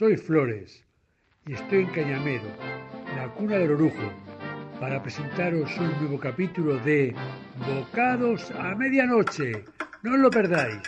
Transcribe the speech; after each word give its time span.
soy 0.00 0.16
Flores 0.16 0.82
y 1.46 1.52
estoy 1.52 1.80
en 1.80 1.90
Cañamero, 1.90 2.48
la 3.16 3.28
cuna 3.34 3.58
del 3.58 3.72
orujo, 3.72 4.10
para 4.80 5.02
presentaros 5.02 5.76
un 5.76 5.90
nuevo 6.00 6.18
capítulo 6.18 6.78
de 6.78 7.14
Bocados 7.68 8.50
a 8.52 8.74
Medianoche. 8.76 9.62
No 10.02 10.14
os 10.14 10.18
lo 10.20 10.30
perdáis. 10.30 10.80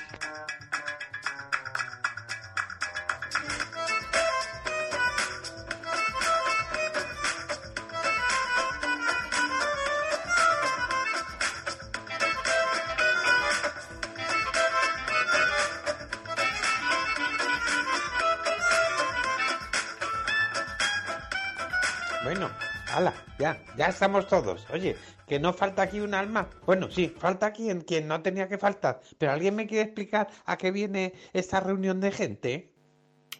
Ya, 23.76 23.86
estamos 23.86 24.26
todos. 24.26 24.66
Oye, 24.70 24.96
que 25.26 25.38
no 25.38 25.52
falta 25.52 25.82
aquí 25.82 26.00
un 26.00 26.14
alma. 26.14 26.48
Bueno, 26.66 26.90
sí, 26.90 27.14
falta 27.18 27.52
quien, 27.52 27.80
quien 27.80 28.06
no 28.06 28.22
tenía 28.22 28.48
que 28.48 28.58
faltar. 28.58 29.00
Pero 29.18 29.32
¿alguien 29.32 29.54
me 29.54 29.66
quiere 29.66 29.84
explicar 29.84 30.28
a 30.44 30.56
qué 30.56 30.70
viene 30.70 31.14
esta 31.32 31.60
reunión 31.60 32.00
de 32.00 32.12
gente? 32.12 32.72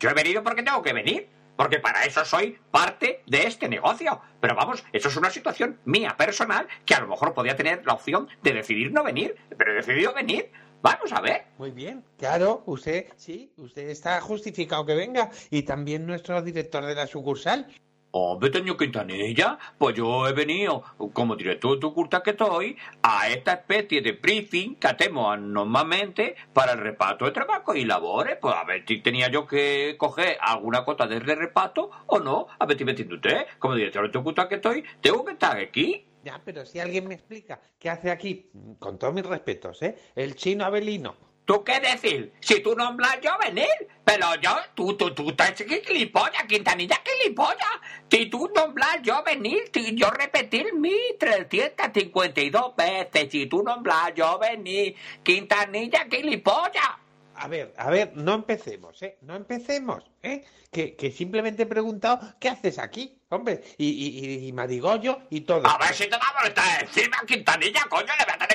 Yo 0.00 0.10
he 0.10 0.14
venido 0.14 0.42
porque 0.42 0.62
tengo 0.62 0.82
que 0.82 0.92
venir. 0.92 1.28
Porque 1.56 1.78
para 1.78 2.02
eso 2.05 2.24
soy 2.24 2.58
parte 2.70 3.22
de 3.27 3.46
este 3.46 3.68
negocio. 3.68 4.20
Pero 4.41 4.55
vamos, 4.55 4.82
eso 4.92 5.08
es 5.08 5.16
una 5.16 5.30
situación 5.30 5.78
mía 5.84 6.16
personal 6.16 6.66
que 6.86 6.94
a 6.94 7.00
lo 7.00 7.08
mejor 7.08 7.34
podía 7.34 7.56
tener 7.56 7.84
la 7.84 7.92
opción 7.92 8.27
de 8.42 8.55
decidir 8.55 8.91
no 8.92 9.05
venir. 9.05 9.36
Pero 9.56 9.72
he 9.72 9.74
decidido 9.77 10.14
venir. 10.14 10.50
Vamos 10.80 11.12
a 11.12 11.20
ver. 11.20 11.44
Muy 11.58 11.70
bien, 11.70 12.05
claro, 12.19 12.64
usted, 12.66 13.06
sí, 13.16 13.52
usted 13.56 13.88
está 13.88 14.20
justificado 14.20 14.84
que 14.84 14.96
venga. 14.96 15.30
Y 15.50 15.62
también 15.62 16.06
nuestro 16.06 16.42
director 16.42 16.84
de 16.84 16.94
la 16.94 17.06
sucursal. 17.06 17.69
Hombre, 18.14 18.50
Toño 18.50 18.76
Quintanilla, 18.76 19.58
pues 19.78 19.96
yo 19.96 20.28
he 20.28 20.34
venido, 20.34 20.82
como 21.14 21.34
director 21.34 21.77
de 21.77 21.80
tu 21.80 21.94
curta 21.94 22.22
que 22.22 22.32
estoy, 22.32 22.77
a 23.02 23.30
esta 23.30 23.54
especie 23.54 24.02
de 24.02 24.12
briefing 24.12 24.74
que 24.77 24.86
hacemos 24.86 25.41
normalmente 25.41 26.36
para 26.52 26.72
el 26.72 26.80
reparto 26.80 27.24
de 27.24 27.30
trabajo 27.30 27.74
y 27.74 27.86
labores. 27.86 28.36
Pues 28.38 28.54
a 28.54 28.64
ver 28.64 28.84
si 28.86 29.00
tenía 29.00 29.30
yo 29.30 29.46
que 29.46 29.96
coger 29.96 30.36
alguna 30.42 30.84
cota 30.84 31.06
de 31.06 31.20
reparto 31.20 31.91
o 32.06 32.19
no. 32.19 32.48
A 32.58 32.66
ver 32.66 32.77
si 32.77 32.84
me 32.84 32.91
entiende 32.91 33.14
usted. 33.14 33.46
Como 33.58 33.77
director 33.77 34.02
de 34.02 34.10
tu 34.10 34.22
curta 34.22 34.47
que 34.47 34.56
estoy, 34.56 34.84
tengo 35.00 35.24
que 35.24 35.32
estar 35.32 35.56
aquí. 35.56 36.06
Ya, 36.22 36.38
pero 36.44 36.66
si 36.66 36.80
alguien 36.80 37.08
me 37.08 37.14
explica 37.14 37.62
qué 37.78 37.88
hace 37.88 38.10
aquí, 38.10 38.50
con 38.78 38.98
todos 38.98 39.14
mis 39.14 39.24
respetos, 39.24 39.80
¿eh? 39.82 39.97
El 40.14 40.36
chino 40.36 40.66
Abelino. 40.66 41.31
¿Tú 41.44 41.64
qué 41.64 41.80
decir? 41.80 42.32
Si 42.40 42.60
tú 42.60 42.74
nombras 42.76 43.18
yo 43.20 43.32
venir, 43.38 43.66
pero 44.04 44.34
yo, 44.40 44.56
tú, 44.74 44.96
tú, 44.96 45.12
tú, 45.12 45.30
estás 45.30 45.54
gilipollas, 45.56 46.44
Quintanilla, 46.44 47.00
gilipollas. 47.04 47.80
Si 48.08 48.26
tú 48.26 48.48
nombras 48.54 49.02
yo 49.02 49.22
venir, 49.24 49.62
si 49.74 49.94
yo 49.96 50.10
repetir 50.10 50.72
mi 50.74 50.94
352 51.18 52.76
veces, 52.76 53.28
si 53.30 53.46
tú 53.46 53.62
nombras 53.62 54.14
yo 54.14 54.38
venir, 54.38 54.94
Quintanilla, 55.24 56.06
gilipollas. 56.08 57.02
A 57.34 57.48
ver, 57.48 57.74
a 57.76 57.90
ver, 57.90 58.12
no 58.14 58.34
empecemos, 58.34 59.02
¿eh? 59.02 59.18
No 59.22 59.34
empecemos, 59.34 60.04
¿eh? 60.22 60.44
Que, 60.70 60.94
que 60.94 61.10
simplemente 61.10 61.64
he 61.64 61.66
preguntado, 61.66 62.20
¿qué 62.38 62.50
haces 62.50 62.78
aquí? 62.78 63.18
Hombre, 63.30 63.62
y, 63.78 63.88
y, 63.88 64.46
y 64.46 64.52
Marigollo 64.52 65.22
y 65.30 65.40
todo. 65.40 65.66
A 65.66 65.78
ver 65.78 65.94
si 65.94 66.04
te 66.04 66.10
da 66.10 66.20
molestar 66.38 66.84
encima, 66.84 67.16
Quintanilla, 67.26 67.80
coño, 67.88 68.12
le 68.18 68.24
voy 68.24 68.34
a 68.34 68.38
tener 68.38 68.52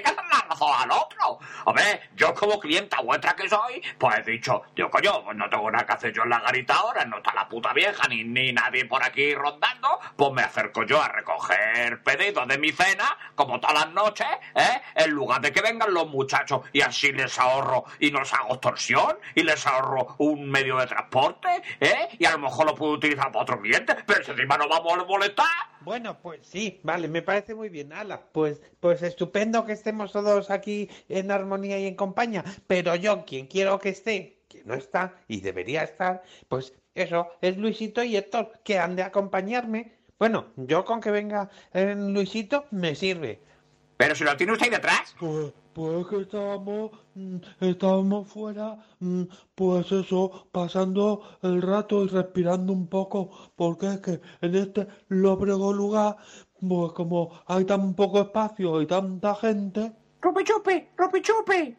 razón 0.58 0.69
al 0.80 0.91
otro. 0.91 1.39
Ver, 1.73 2.09
yo 2.16 2.33
como 2.33 2.59
clienta 2.59 3.02
vuestra 3.02 3.36
que 3.36 3.47
soy, 3.47 3.81
pues 3.97 4.17
he 4.19 4.31
dicho, 4.31 4.64
yo 4.75 4.89
coño, 4.89 5.23
pues 5.23 5.38
no 5.38 5.49
tengo 5.49 5.69
nada 5.69 5.86
que 5.86 5.94
hacer 5.94 6.14
yo 6.14 6.23
en 6.23 6.30
la 6.30 6.39
garita 6.39 6.75
ahora, 6.75 7.05
no 7.05 7.17
está 7.17 7.33
la 7.33 7.47
puta 7.47 7.73
vieja 7.73 8.08
ni, 8.08 8.23
ni 8.23 8.52
nadie 8.52 8.86
por 8.86 9.03
aquí 9.03 9.36
rondando, 9.36 9.99
pues 10.16 10.31
me 10.31 10.41
acerco 10.41 10.83
yo 10.83 11.02
a 11.02 11.08
recoger 11.09 12.02
pedidos 12.03 12.47
de 12.47 12.58
mi 12.58 12.72
cena, 12.72 13.17
como 13.36 13.59
todas 13.59 13.86
las 13.86 13.94
noches, 13.94 14.27
¿eh? 14.55 14.82
En 14.95 15.11
lugar 15.11 15.42
de 15.42 15.52
que 15.52 15.61
vengan 15.61 15.93
los 15.93 16.08
muchachos 16.08 16.61
y 16.73 16.82
así 16.82 17.11
les 17.11 17.37
ahorro 17.39 17.86
y 17.99 18.11
no 18.11 18.20
les 18.20 18.33
hago 18.33 18.53
extorsión 18.53 19.17
y 19.36 19.43
les 19.43 19.65
ahorro 19.67 20.15
un 20.20 20.49
medio 20.49 20.77
de 20.77 20.87
transporte, 20.87 21.49
¿eh? 21.80 22.09
Y 22.17 22.26
a 22.26 22.32
lo 22.32 22.39
mejor 22.39 22.65
lo 22.65 22.76
puedo 22.76 22.93
utilizar 22.93 23.32
para 23.32 23.43
otro 23.43 23.61
cliente, 23.61 23.95
pero 24.05 24.23
si 24.23 24.32
encima 24.32 24.58
no 24.58 24.67
vamos 24.67 24.93
a 24.93 25.03
molestar. 25.03 25.77
Bueno, 25.87 26.17
pues 26.21 26.45
sí, 26.45 26.81
vale, 26.83 27.08
me 27.08 27.21
parece 27.21 27.55
muy 27.55 27.70
bien, 27.70 27.93
Ala. 27.93 28.20
Pues, 28.33 28.61
pues 28.81 29.02
estupendo 29.03 29.65
que 29.65 29.71
estemos 29.71 30.11
todos 30.11 30.52
aquí 30.52 30.89
en 31.08 31.31
armonía 31.31 31.80
y 31.80 31.87
en 31.87 31.95
compañía. 31.95 32.43
Pero 32.67 32.93
yo, 32.95 33.23
quien 33.23 33.48
quiero 33.48 33.80
que 33.80 33.87
esté, 33.87 34.42
que 34.49 34.65
no 34.65 34.73
está 34.73 35.14
y 35.30 35.39
debería 35.39 35.83
estar, 35.83 36.23
pues 36.49 36.73
eso, 36.93 37.30
es 37.39 37.55
Luisito 37.55 38.03
y 38.03 38.17
Héctor, 38.17 38.52
que 38.65 38.77
han 38.77 38.97
de 38.97 39.03
acompañarme. 39.03 39.93
Bueno, 40.20 40.47
yo 40.58 40.83
con 40.83 40.99
que 40.99 41.09
venga 41.09 41.49
eh, 41.71 41.95
Luisito 41.95 42.65
me 42.71 42.93
sirve. 42.93 43.39
Pero 43.95 44.14
si 44.14 44.26
lo 44.26 44.36
tiene 44.36 44.52
usted 44.52 44.65
ahí 44.65 44.71
detrás. 44.71 45.15
Pues 45.77 46.08
que 46.08 46.21
estábamos, 46.21 46.89
mm, 47.14 47.38
estábamos 47.61 48.27
fuera, 48.27 48.83
mm, 48.99 49.26
pues 49.54 49.92
eso, 49.92 50.48
pasando 50.52 51.21
el 51.43 51.61
rato 51.61 52.04
y 52.04 52.08
respirando 52.08 52.73
un 52.73 52.88
poco, 52.88 53.30
porque 53.55 53.86
es 53.86 53.99
que 53.99 54.20
en 54.42 54.55
este 54.55 54.88
lóbrego 55.10 55.71
lugar, 55.71 56.17
pues 56.67 56.93
como 56.93 57.32
hay 57.45 57.64
tan 57.65 57.93
poco 57.93 58.21
espacio 58.21 58.82
y 58.82 58.88
tanta 58.88 59.36
gente, 59.36 59.93
¡Rupi 60.20 60.43
chupi! 60.43 60.88
¡Rupi 60.98 61.21
chupi! 61.21 61.77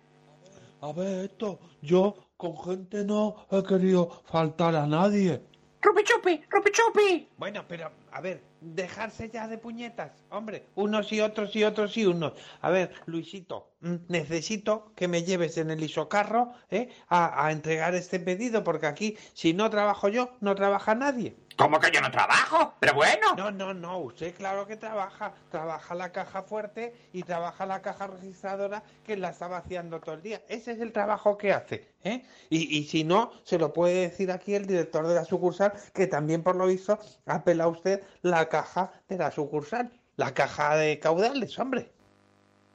a 0.80 0.92
ver 0.92 1.24
esto, 1.24 1.58
yo 1.82 2.14
con 2.36 2.56
gente 2.56 3.04
no 3.04 3.48
he 3.50 3.64
querido 3.64 4.22
faltar 4.26 4.76
a 4.76 4.86
nadie. 4.86 5.42
¡Rupi 5.82 6.04
chupi! 6.04 6.40
¡Rupi 6.48 6.70
chupi! 6.70 7.28
Bueno, 7.36 7.64
pero, 7.66 7.90
a 8.12 8.20
ver, 8.20 8.42
dejarse 8.60 9.30
ya 9.30 9.46
de 9.48 9.58
puñetas, 9.58 10.12
hombre, 10.30 10.66
unos 10.74 11.12
y 11.12 11.20
otros 11.20 11.54
y 11.56 11.64
otros 11.64 11.96
y 11.96 12.06
unos. 12.06 12.32
A 12.60 12.70
ver, 12.70 12.92
Luisito, 13.06 13.72
mm, 13.80 13.96
necesito 14.08 14.92
que 14.94 15.08
me 15.08 15.22
lleves 15.22 15.58
en 15.58 15.70
el 15.70 15.82
isocarro, 15.82 16.52
¿eh? 16.70 16.88
A, 17.08 17.46
a 17.46 17.52
entregar 17.52 17.94
este 17.94 18.20
pedido, 18.20 18.64
porque 18.64 18.86
aquí, 18.86 19.16
si 19.34 19.52
no 19.52 19.70
trabajo 19.70 20.08
yo, 20.08 20.30
no 20.40 20.54
trabaja 20.54 20.94
nadie. 20.94 21.36
¿Cómo 21.58 21.80
que 21.80 21.90
yo 21.90 22.00
no 22.00 22.10
trabajo? 22.12 22.74
Pero 22.78 22.94
bueno. 22.94 23.34
No, 23.36 23.50
no, 23.50 23.74
no, 23.74 23.98
usted 23.98 24.32
claro 24.36 24.64
que 24.68 24.76
trabaja. 24.76 25.34
Trabaja 25.50 25.92
la 25.96 26.12
caja 26.12 26.44
fuerte 26.44 26.94
y 27.12 27.24
trabaja 27.24 27.66
la 27.66 27.82
caja 27.82 28.06
registradora 28.06 28.84
que 29.04 29.16
la 29.16 29.30
está 29.30 29.48
vaciando 29.48 29.98
todo 30.00 30.14
el 30.14 30.22
día. 30.22 30.40
Ese 30.48 30.70
es 30.70 30.80
el 30.80 30.92
trabajo 30.92 31.36
que 31.36 31.52
hace, 31.52 31.88
¿eh? 32.04 32.22
Y, 32.48 32.78
y 32.78 32.84
si 32.84 33.02
no, 33.02 33.32
se 33.42 33.58
lo 33.58 33.72
puede 33.72 34.02
decir 34.02 34.30
aquí 34.30 34.54
el 34.54 34.66
director 34.66 35.08
de 35.08 35.16
la 35.16 35.24
sucursal, 35.24 35.72
que 35.92 36.06
también 36.06 36.44
por 36.44 36.54
lo 36.54 36.66
visto 36.68 36.96
ha 37.26 37.42
pelado 37.42 37.70
usted 37.70 37.97
la 38.22 38.48
caja 38.48 38.92
de 39.08 39.18
la 39.18 39.30
sucursal. 39.30 39.90
La 40.16 40.34
caja 40.34 40.76
de 40.76 40.98
caudales, 40.98 41.58
hombre. 41.58 41.92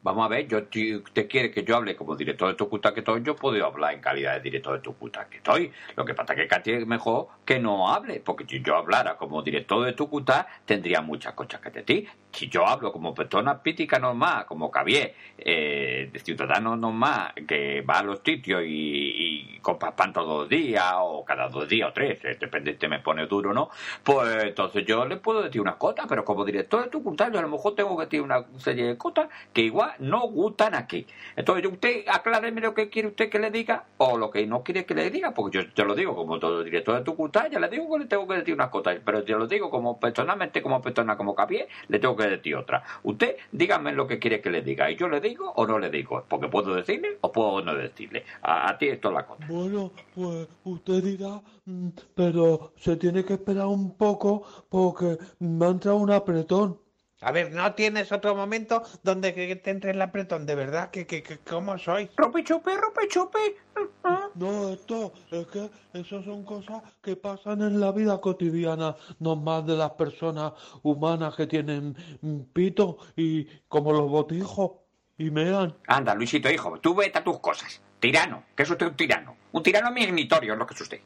Vamos 0.03 0.25
a 0.25 0.27
ver, 0.27 0.49
yo 0.49 0.59
si 0.69 0.97
usted 0.97 1.29
quiere 1.29 1.49
que 1.49 1.63
yo 1.63 1.77
hable 1.77 1.95
como 1.95 2.13
director 2.17 2.49
de 2.49 2.55
Tucuta 2.55 2.93
que 2.93 2.99
estoy, 2.99 3.23
yo 3.23 3.37
puedo 3.37 3.65
hablar 3.65 3.93
en 3.93 4.01
calidad 4.01 4.33
de 4.33 4.41
director 4.41 4.73
de 4.73 4.81
Tucuta 4.81 5.29
que 5.29 5.37
estoy. 5.37 5.71
Lo 5.95 6.03
que 6.03 6.13
pasa 6.13 6.33
es 6.33 6.41
que 6.41 6.47
casi 6.49 6.71
es 6.73 6.85
mejor 6.85 7.27
que 7.45 7.57
no 7.57 7.87
hable, 7.87 8.19
porque 8.19 8.43
si 8.45 8.61
yo 8.61 8.75
hablara 8.75 9.15
como 9.15 9.41
director 9.41 9.85
de 9.85 9.93
Tucuta, 9.93 10.45
tendría 10.65 10.99
muchas 10.99 11.31
cosas 11.33 11.61
que 11.61 11.69
decir. 11.69 12.09
Si 12.33 12.49
yo 12.49 12.67
hablo 12.67 12.91
como 12.91 13.15
persona 13.15 13.63
pítica 13.63 13.97
normal, 13.97 14.45
como 14.45 14.69
Cavier, 14.69 15.15
eh, 15.37 16.09
de 16.11 16.19
ciudadano 16.19 16.75
normal, 16.75 17.33
que 17.47 17.81
va 17.81 17.99
a 17.99 18.03
los 18.03 18.19
sitios 18.25 18.61
y, 18.65 19.57
compra 19.61 19.95
pan 19.95 20.11
todos 20.11 20.41
los 20.41 20.49
días, 20.49 20.95
o 20.97 21.23
cada 21.23 21.47
dos 21.47 21.69
días 21.69 21.89
o 21.89 21.93
tres, 21.93 22.19
eh, 22.25 22.35
depende 22.37 22.75
si 22.77 22.87
me 22.89 22.99
pone 22.99 23.25
duro 23.27 23.51
o 23.51 23.53
no, 23.53 23.69
pues 24.03 24.43
entonces 24.43 24.85
yo 24.85 25.05
le 25.05 25.15
puedo 25.15 25.43
decir 25.43 25.61
unas 25.61 25.75
cosas, 25.75 26.05
pero 26.09 26.25
como 26.25 26.43
director 26.43 26.83
de 26.83 26.89
Tucuta, 26.89 27.31
yo 27.31 27.39
a 27.39 27.41
lo 27.41 27.47
mejor 27.47 27.73
tengo 27.73 27.97
que 27.97 28.03
decir 28.03 28.21
una 28.21 28.43
serie 28.57 28.87
de 28.87 28.97
cosas 28.97 29.29
que 29.53 29.61
igual 29.61 29.92
no 29.99 30.27
gustan 30.27 30.75
aquí. 30.75 31.05
Entonces, 31.35 31.71
usted 31.71 32.05
acláreme 32.07 32.61
lo 32.61 32.73
que 32.73 32.89
quiere 32.89 33.09
usted 33.09 33.29
que 33.29 33.39
le 33.39 33.51
diga 33.51 33.85
o 33.97 34.17
lo 34.17 34.29
que 34.29 34.45
no 34.45 34.63
quiere 34.63 34.85
que 34.85 34.95
le 34.95 35.09
diga, 35.09 35.33
porque 35.33 35.57
yo 35.59 35.73
te 35.73 35.85
lo 35.85 35.95
digo 35.95 36.15
como 36.15 36.39
todo 36.39 36.63
director 36.63 36.97
de 36.97 37.03
tu 37.03 37.15
cultura, 37.15 37.47
ya 37.49 37.59
le 37.59 37.69
digo 37.69 37.91
que 37.91 37.99
le 37.99 38.05
tengo 38.05 38.27
que 38.27 38.35
decir 38.35 38.53
unas 38.53 38.69
cosas, 38.69 38.97
pero 39.03 39.23
yo 39.23 39.37
lo 39.37 39.47
digo 39.47 39.69
como 39.69 39.99
personalmente, 39.99 40.61
como 40.61 40.81
persona, 40.81 41.17
como 41.17 41.35
Capié, 41.35 41.67
le 41.87 41.99
tengo 41.99 42.15
que 42.15 42.27
decir 42.27 42.55
otra. 42.55 42.83
Usted 43.03 43.37
dígame 43.51 43.91
lo 43.93 44.07
que 44.07 44.19
quiere 44.19 44.41
que 44.41 44.49
le 44.49 44.61
diga, 44.61 44.89
y 44.89 44.95
yo 44.95 45.07
le 45.07 45.19
digo 45.19 45.51
o 45.55 45.65
no 45.65 45.79
le 45.79 45.89
digo, 45.89 46.23
porque 46.27 46.47
puedo 46.47 46.75
decirle 46.75 47.17
o 47.21 47.31
puedo 47.31 47.61
no 47.61 47.75
decirle. 47.75 48.23
A, 48.41 48.69
a 48.69 48.77
ti 48.77 48.87
esto 48.87 49.09
es 49.09 49.13
la 49.13 49.25
cosa. 49.25 49.45
Bueno, 49.47 49.91
pues 50.13 50.47
usted 50.63 51.03
dirá, 51.03 51.41
mm, 51.65 51.89
pero 52.15 52.73
se 52.77 52.95
tiene 52.97 53.23
que 53.23 53.33
esperar 53.33 53.67
un 53.67 53.95
poco 53.95 54.43
porque 54.69 55.17
me 55.39 55.65
ha 55.65 55.69
entrado 55.69 55.97
un 55.97 56.11
apretón. 56.11 56.82
A 57.23 57.31
ver, 57.31 57.51
¿no 57.51 57.73
tienes 57.73 58.11
otro 58.11 58.35
momento 58.35 58.83
donde 59.03 59.33
que 59.33 59.55
te 59.55 59.71
entre 59.71 59.91
el 59.91 60.01
apretón? 60.01 60.45
De 60.45 60.55
verdad, 60.55 60.91
que, 60.91 61.07
que, 61.07 61.23
que 61.23 61.37
¿cómo 61.39 61.77
soy? 61.77 62.09
Rupi 62.17 62.43
chupi, 62.43 62.71
rupi 62.75 63.07
chupi. 63.07 63.39
No, 64.35 64.69
esto 64.69 65.13
es 65.31 65.47
que 65.47 65.69
esas 65.93 66.25
son 66.25 66.43
cosas 66.43 66.81
que 67.01 67.15
pasan 67.15 67.61
en 67.61 67.79
la 67.79 67.91
vida 67.91 68.19
cotidiana, 68.19 68.95
no 69.19 69.35
más 69.35 69.65
de 69.65 69.77
las 69.77 69.91
personas 69.91 70.53
humanas 70.81 71.35
que 71.35 71.47
tienen 71.47 71.95
pito 72.53 72.97
y 73.15 73.45
como 73.67 73.93
los 73.93 74.09
botijos 74.09 74.71
y 75.17 75.29
mean. 75.29 75.75
Anda, 75.87 76.15
Luisito, 76.15 76.49
hijo, 76.49 76.79
tú 76.79 76.95
vete 76.95 77.19
a 77.19 77.23
tus 77.23 77.39
cosas. 77.39 77.81
Tirano, 77.99 78.43
que 78.55 78.63
es 78.63 78.69
usted 78.69 78.87
un 78.87 78.95
tirano. 78.95 79.37
Un 79.53 79.63
tirano 79.63 79.91
migratorio 79.91 80.53
es 80.53 80.59
lo 80.59 80.67
que 80.67 80.73
es 80.73 80.81
usted. 80.81 81.01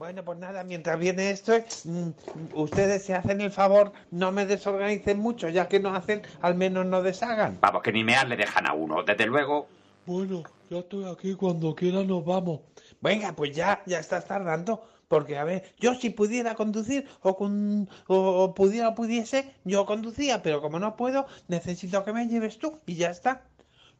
Bueno, 0.00 0.24
pues 0.24 0.38
nada, 0.38 0.64
mientras 0.64 0.98
viene 0.98 1.28
esto, 1.28 1.52
mm, 1.84 2.08
ustedes 2.54 3.04
se 3.04 3.14
hacen 3.14 3.42
el 3.42 3.50
favor, 3.50 3.92
no 4.10 4.32
me 4.32 4.46
desorganicen 4.46 5.18
mucho, 5.18 5.50
ya 5.50 5.68
que 5.68 5.78
no 5.78 5.94
hacen, 5.94 6.22
al 6.40 6.54
menos 6.54 6.86
no 6.86 7.02
deshagan. 7.02 7.58
Vamos, 7.60 7.82
que 7.82 7.92
ni 7.92 8.02
mear 8.02 8.26
le 8.26 8.38
dejan 8.38 8.66
a 8.66 8.72
uno. 8.72 9.02
Desde 9.02 9.26
luego, 9.26 9.68
Bueno, 10.06 10.42
ya 10.70 10.78
estoy 10.78 11.04
aquí, 11.04 11.34
cuando 11.34 11.74
quiera 11.74 12.02
nos 12.02 12.24
vamos. 12.24 12.60
Venga, 13.02 13.34
pues 13.34 13.54
ya, 13.54 13.82
ya 13.84 13.98
estás 13.98 14.24
tardando. 14.26 14.88
Porque, 15.06 15.36
a 15.36 15.44
ver, 15.44 15.74
yo 15.78 15.94
si 15.94 16.08
pudiera 16.08 16.54
conducir 16.54 17.06
o, 17.20 17.36
con, 17.36 17.86
o, 18.06 18.16
o 18.44 18.54
pudiera 18.54 18.88
o 18.88 18.94
pudiese, 18.94 19.54
yo 19.64 19.84
conducía, 19.84 20.42
pero 20.42 20.62
como 20.62 20.78
no 20.78 20.96
puedo, 20.96 21.26
necesito 21.48 22.04
que 22.04 22.14
me 22.14 22.26
lleves 22.26 22.58
tú 22.58 22.80
y 22.86 22.94
ya 22.94 23.10
está. 23.10 23.49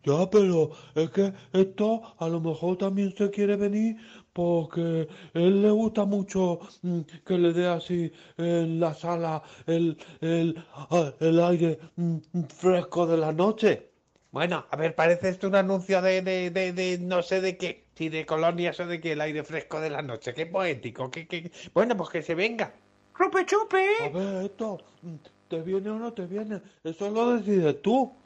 Ya, 0.04 0.28
pero 0.30 0.70
es 0.94 1.10
que 1.10 1.32
esto 1.52 2.02
a 2.18 2.28
lo 2.28 2.40
mejor 2.40 2.76
también 2.78 3.14
se 3.16 3.30
quiere 3.30 3.56
venir 3.56 3.96
porque 4.32 5.08
él 5.34 5.62
le 5.62 5.70
gusta 5.70 6.04
mucho 6.06 6.60
mm, 6.82 7.00
que 7.26 7.38
le 7.38 7.52
dé 7.52 7.66
así 7.68 8.10
en 8.36 8.80
la 8.80 8.94
sala 8.94 9.42
el, 9.66 9.96
el, 10.20 10.62
ah, 10.74 11.12
el 11.20 11.40
aire 11.40 11.78
mm, 11.96 12.18
fresco 12.48 13.06
de 13.06 13.16
la 13.18 13.32
noche. 13.32 13.90
Bueno, 14.32 14.66
a 14.70 14.76
ver, 14.76 14.94
parece 14.96 15.28
esto 15.28 15.46
un 15.48 15.54
anuncio 15.56 16.00
de, 16.02 16.20
de, 16.22 16.50
de, 16.50 16.72
de 16.72 16.98
no 16.98 17.22
sé 17.22 17.40
de 17.40 17.56
qué, 17.56 17.88
si 17.96 18.08
de 18.08 18.26
colonias 18.26 18.78
o 18.80 18.86
de 18.86 19.00
qué, 19.00 19.12
el 19.12 19.20
aire 19.20 19.42
fresco 19.44 19.80
de 19.80 19.90
la 19.90 20.02
noche, 20.02 20.34
qué 20.34 20.46
poético, 20.46 21.10
qué, 21.10 21.26
qué... 21.28 21.50
Bueno, 21.74 21.96
pues 21.96 22.10
que 22.10 22.22
se 22.22 22.34
venga. 22.34 22.74
¡Rupe 23.14 23.44
A 23.98 24.08
chupe! 24.08 24.08
ver, 24.08 24.44
esto, 24.46 24.78
mm, 25.02 25.16
¿te 25.46 25.62
viene 25.62 25.90
o 25.90 25.98
no 25.98 26.12
te 26.12 26.26
viene? 26.26 26.60
Eso 26.82 27.08
lo 27.10 27.36
decides 27.36 27.80
tú. 27.82 28.19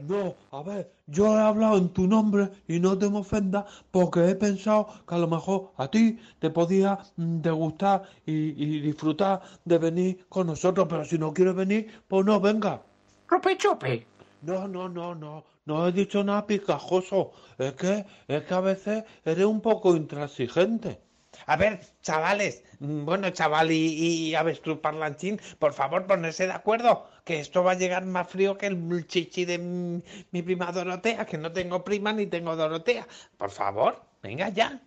No, 0.00 0.34
a 0.50 0.62
ver, 0.62 0.92
yo 1.06 1.26
he 1.36 1.40
hablado 1.40 1.78
en 1.78 1.88
tu 1.88 2.06
nombre 2.06 2.50
y 2.68 2.78
no 2.80 2.98
te 2.98 3.08
me 3.08 3.18
ofendas 3.18 3.64
porque 3.90 4.28
he 4.28 4.34
pensado 4.34 4.88
que 5.08 5.14
a 5.14 5.18
lo 5.18 5.28
mejor 5.28 5.72
a 5.76 5.88
ti 5.88 6.18
te 6.38 6.50
podía 6.50 6.98
mm, 7.16 7.40
degustar 7.40 8.02
y, 8.26 8.32
y 8.32 8.80
disfrutar 8.80 9.40
de 9.64 9.78
venir 9.78 10.26
con 10.28 10.46
nosotros, 10.48 10.86
pero 10.88 11.04
si 11.04 11.18
no 11.18 11.32
quieres 11.32 11.54
venir, 11.54 11.90
pues 12.08 12.24
no 12.26 12.40
venga. 12.40 12.82
¡Rupe 13.28 13.56
chupe! 13.56 14.06
No, 14.42 14.68
no, 14.68 14.88
no, 14.88 15.14
no, 15.14 15.44
no 15.64 15.86
he 15.86 15.92
dicho 15.92 16.22
nada 16.22 16.46
picajoso. 16.46 17.32
Es 17.58 17.72
que, 17.74 18.04
es 18.28 18.42
que 18.44 18.54
a 18.54 18.60
veces 18.60 19.04
eres 19.24 19.46
un 19.46 19.60
poco 19.60 19.96
intransigente. 19.96 21.00
A 21.46 21.56
ver, 21.56 21.80
chavales, 22.02 22.62
mm, 22.80 23.04
bueno, 23.04 23.30
chaval 23.30 23.70
y, 23.72 24.28
y 24.28 24.34
avestruz 24.34 24.78
parlanchín, 24.80 25.40
por 25.58 25.72
favor, 25.72 26.06
ponerse 26.06 26.46
de 26.46 26.52
acuerdo, 26.52 27.06
que 27.24 27.40
esto 27.40 27.62
va 27.62 27.72
a 27.72 27.74
llegar 27.74 28.04
más 28.04 28.28
frío 28.28 28.56
que 28.58 28.66
el 28.66 29.06
chichi 29.06 29.44
de 29.44 29.58
mi, 29.58 30.02
mi 30.32 30.42
prima 30.42 30.72
Dorotea, 30.72 31.24
que 31.26 31.38
no 31.38 31.52
tengo 31.52 31.84
prima 31.84 32.12
ni 32.12 32.26
tengo 32.26 32.56
Dorotea. 32.56 33.06
Por 33.36 33.50
favor, 33.50 34.02
venga 34.22 34.48
ya. 34.48 34.80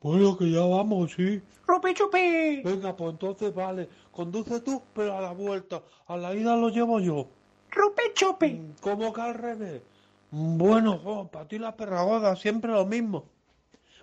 Bueno, 0.00 0.36
que 0.38 0.50
ya 0.50 0.60
vamos, 0.64 1.12
sí. 1.14 1.42
¡Rupe 1.66 1.92
chupe! 1.92 2.62
Venga, 2.64 2.96
pues 2.96 3.10
entonces 3.12 3.52
vale, 3.54 3.88
conduce 4.12 4.60
tú, 4.60 4.82
pero 4.94 5.18
a 5.18 5.20
la 5.20 5.32
vuelta, 5.32 5.82
a 6.06 6.16
la 6.16 6.34
ida 6.34 6.56
lo 6.56 6.68
llevo 6.70 7.00
yo. 7.00 7.28
¡Rupe 7.70 8.02
chupe! 8.14 8.48
Mm, 8.54 8.74
¿Cómo 8.80 9.12
que 9.12 9.20
al 9.20 9.34
revés? 9.34 9.82
Mm, 10.30 10.56
Bueno, 10.56 11.28
para 11.30 11.46
ti 11.48 11.58
la 11.58 11.76
perragoda, 11.76 12.36
siempre 12.36 12.70
lo 12.70 12.86
mismo. 12.86 13.24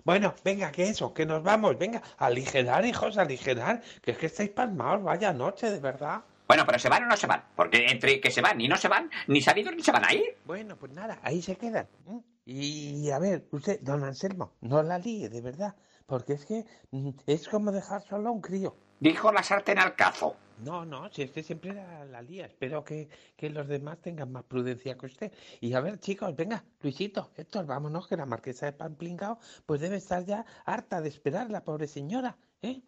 Bueno, 0.04 0.34
venga, 0.44 0.70
que 0.70 0.84
eso, 0.84 1.12
que 1.12 1.26
nos 1.26 1.42
vamos, 1.42 1.76
venga, 1.78 2.00
aligerar, 2.18 2.84
hijos, 2.86 3.18
aligerar, 3.18 3.82
que 4.02 4.12
es 4.12 4.18
que 4.18 4.26
estáis 4.26 4.50
pasmados, 4.50 5.02
vaya 5.02 5.32
noche, 5.32 5.68
de 5.70 5.80
verdad. 5.80 6.22
Bueno, 6.48 6.64
pero 6.64 6.78
¿se 6.78 6.88
van 6.88 7.04
o 7.04 7.06
no 7.06 7.16
se 7.16 7.26
van? 7.26 7.44
Porque 7.56 7.86
entre 7.86 8.20
que 8.20 8.30
se 8.30 8.40
van 8.40 8.60
y 8.60 8.68
no 8.68 8.76
se 8.76 8.88
van, 8.88 9.10
ni 9.26 9.40
sabidos 9.40 9.74
ni 9.74 9.82
se 9.82 9.92
van 9.92 10.04
a 10.04 10.12
ir. 10.14 10.36
Bueno, 10.44 10.76
pues 10.76 10.92
nada, 10.92 11.18
ahí 11.22 11.42
se 11.42 11.56
quedan. 11.56 11.88
¿m? 12.06 12.22
Y 12.44 13.10
a 13.10 13.18
ver, 13.18 13.48
usted, 13.50 13.80
don 13.80 14.04
Anselmo, 14.04 14.52
no 14.60 14.82
la 14.82 14.98
líe, 14.98 15.28
de 15.28 15.40
verdad, 15.40 15.74
porque 16.06 16.34
es 16.34 16.46
que 16.46 16.64
mm, 16.92 17.10
es 17.26 17.48
como 17.48 17.72
dejar 17.72 18.02
solo 18.02 18.28
a 18.28 18.32
un 18.32 18.40
crío. 18.40 18.76
Dijo 19.00 19.32
la 19.32 19.42
sartén 19.42 19.78
al 19.78 19.96
cazo. 19.96 20.36
No, 20.64 20.86
no, 20.86 21.10
si 21.12 21.24
usted 21.24 21.42
siempre 21.42 21.74
la, 21.74 22.04
la 22.06 22.22
lía. 22.22 22.46
Espero 22.46 22.82
que, 22.82 23.08
que 23.36 23.50
los 23.50 23.68
demás 23.68 23.98
tengan 24.00 24.32
más 24.32 24.44
prudencia 24.44 24.96
que 24.96 25.06
usted. 25.06 25.32
Y 25.60 25.74
a 25.74 25.80
ver, 25.80 25.98
chicos, 25.98 26.34
venga, 26.34 26.64
Luisito, 26.80 27.30
Héctor, 27.36 27.66
vámonos, 27.66 28.06
que 28.06 28.16
la 28.16 28.24
marquesa 28.24 28.66
de 28.66 28.72
Pamplingao 28.72 29.38
pues 29.66 29.80
debe 29.80 29.96
estar 29.96 30.24
ya 30.24 30.46
harta 30.64 31.00
de 31.00 31.08
esperar 31.08 31.50
la 31.50 31.64
pobre 31.64 31.88
señora, 31.88 32.38
¿eh? 32.62 32.80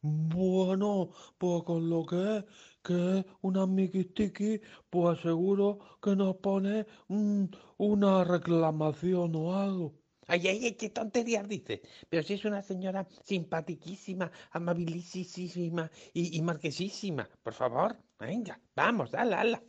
Bueno, 0.00 1.10
pues 1.38 1.64
con 1.64 1.90
lo 1.90 2.06
que 2.06 2.36
es, 2.38 2.44
que 2.88 3.18
es 3.18 3.26
una 3.42 3.66
miquitiqui, 3.66 4.62
pues 4.88 5.20
seguro 5.20 5.78
que 6.00 6.16
nos 6.16 6.36
pone 6.36 6.86
mm, 7.08 7.44
una 7.76 8.24
reclamación 8.24 9.36
o 9.36 9.54
algo. 9.54 9.94
Ay, 10.26 10.46
ay, 10.48 10.64
ay, 10.64 10.72
qué 10.72 10.88
tonterías 10.88 11.46
dice. 11.46 11.82
Pero 12.08 12.22
si 12.22 12.34
es 12.34 12.44
una 12.46 12.62
señora 12.62 13.06
simpatiquísima, 13.24 14.30
amabilísima 14.52 15.90
y, 16.14 16.38
y 16.38 16.42
marquesísima. 16.42 17.28
Por 17.42 17.52
favor, 17.52 17.96
venga, 18.18 18.58
vamos, 18.74 19.12
ala, 19.14 19.40
ala. 19.40 19.62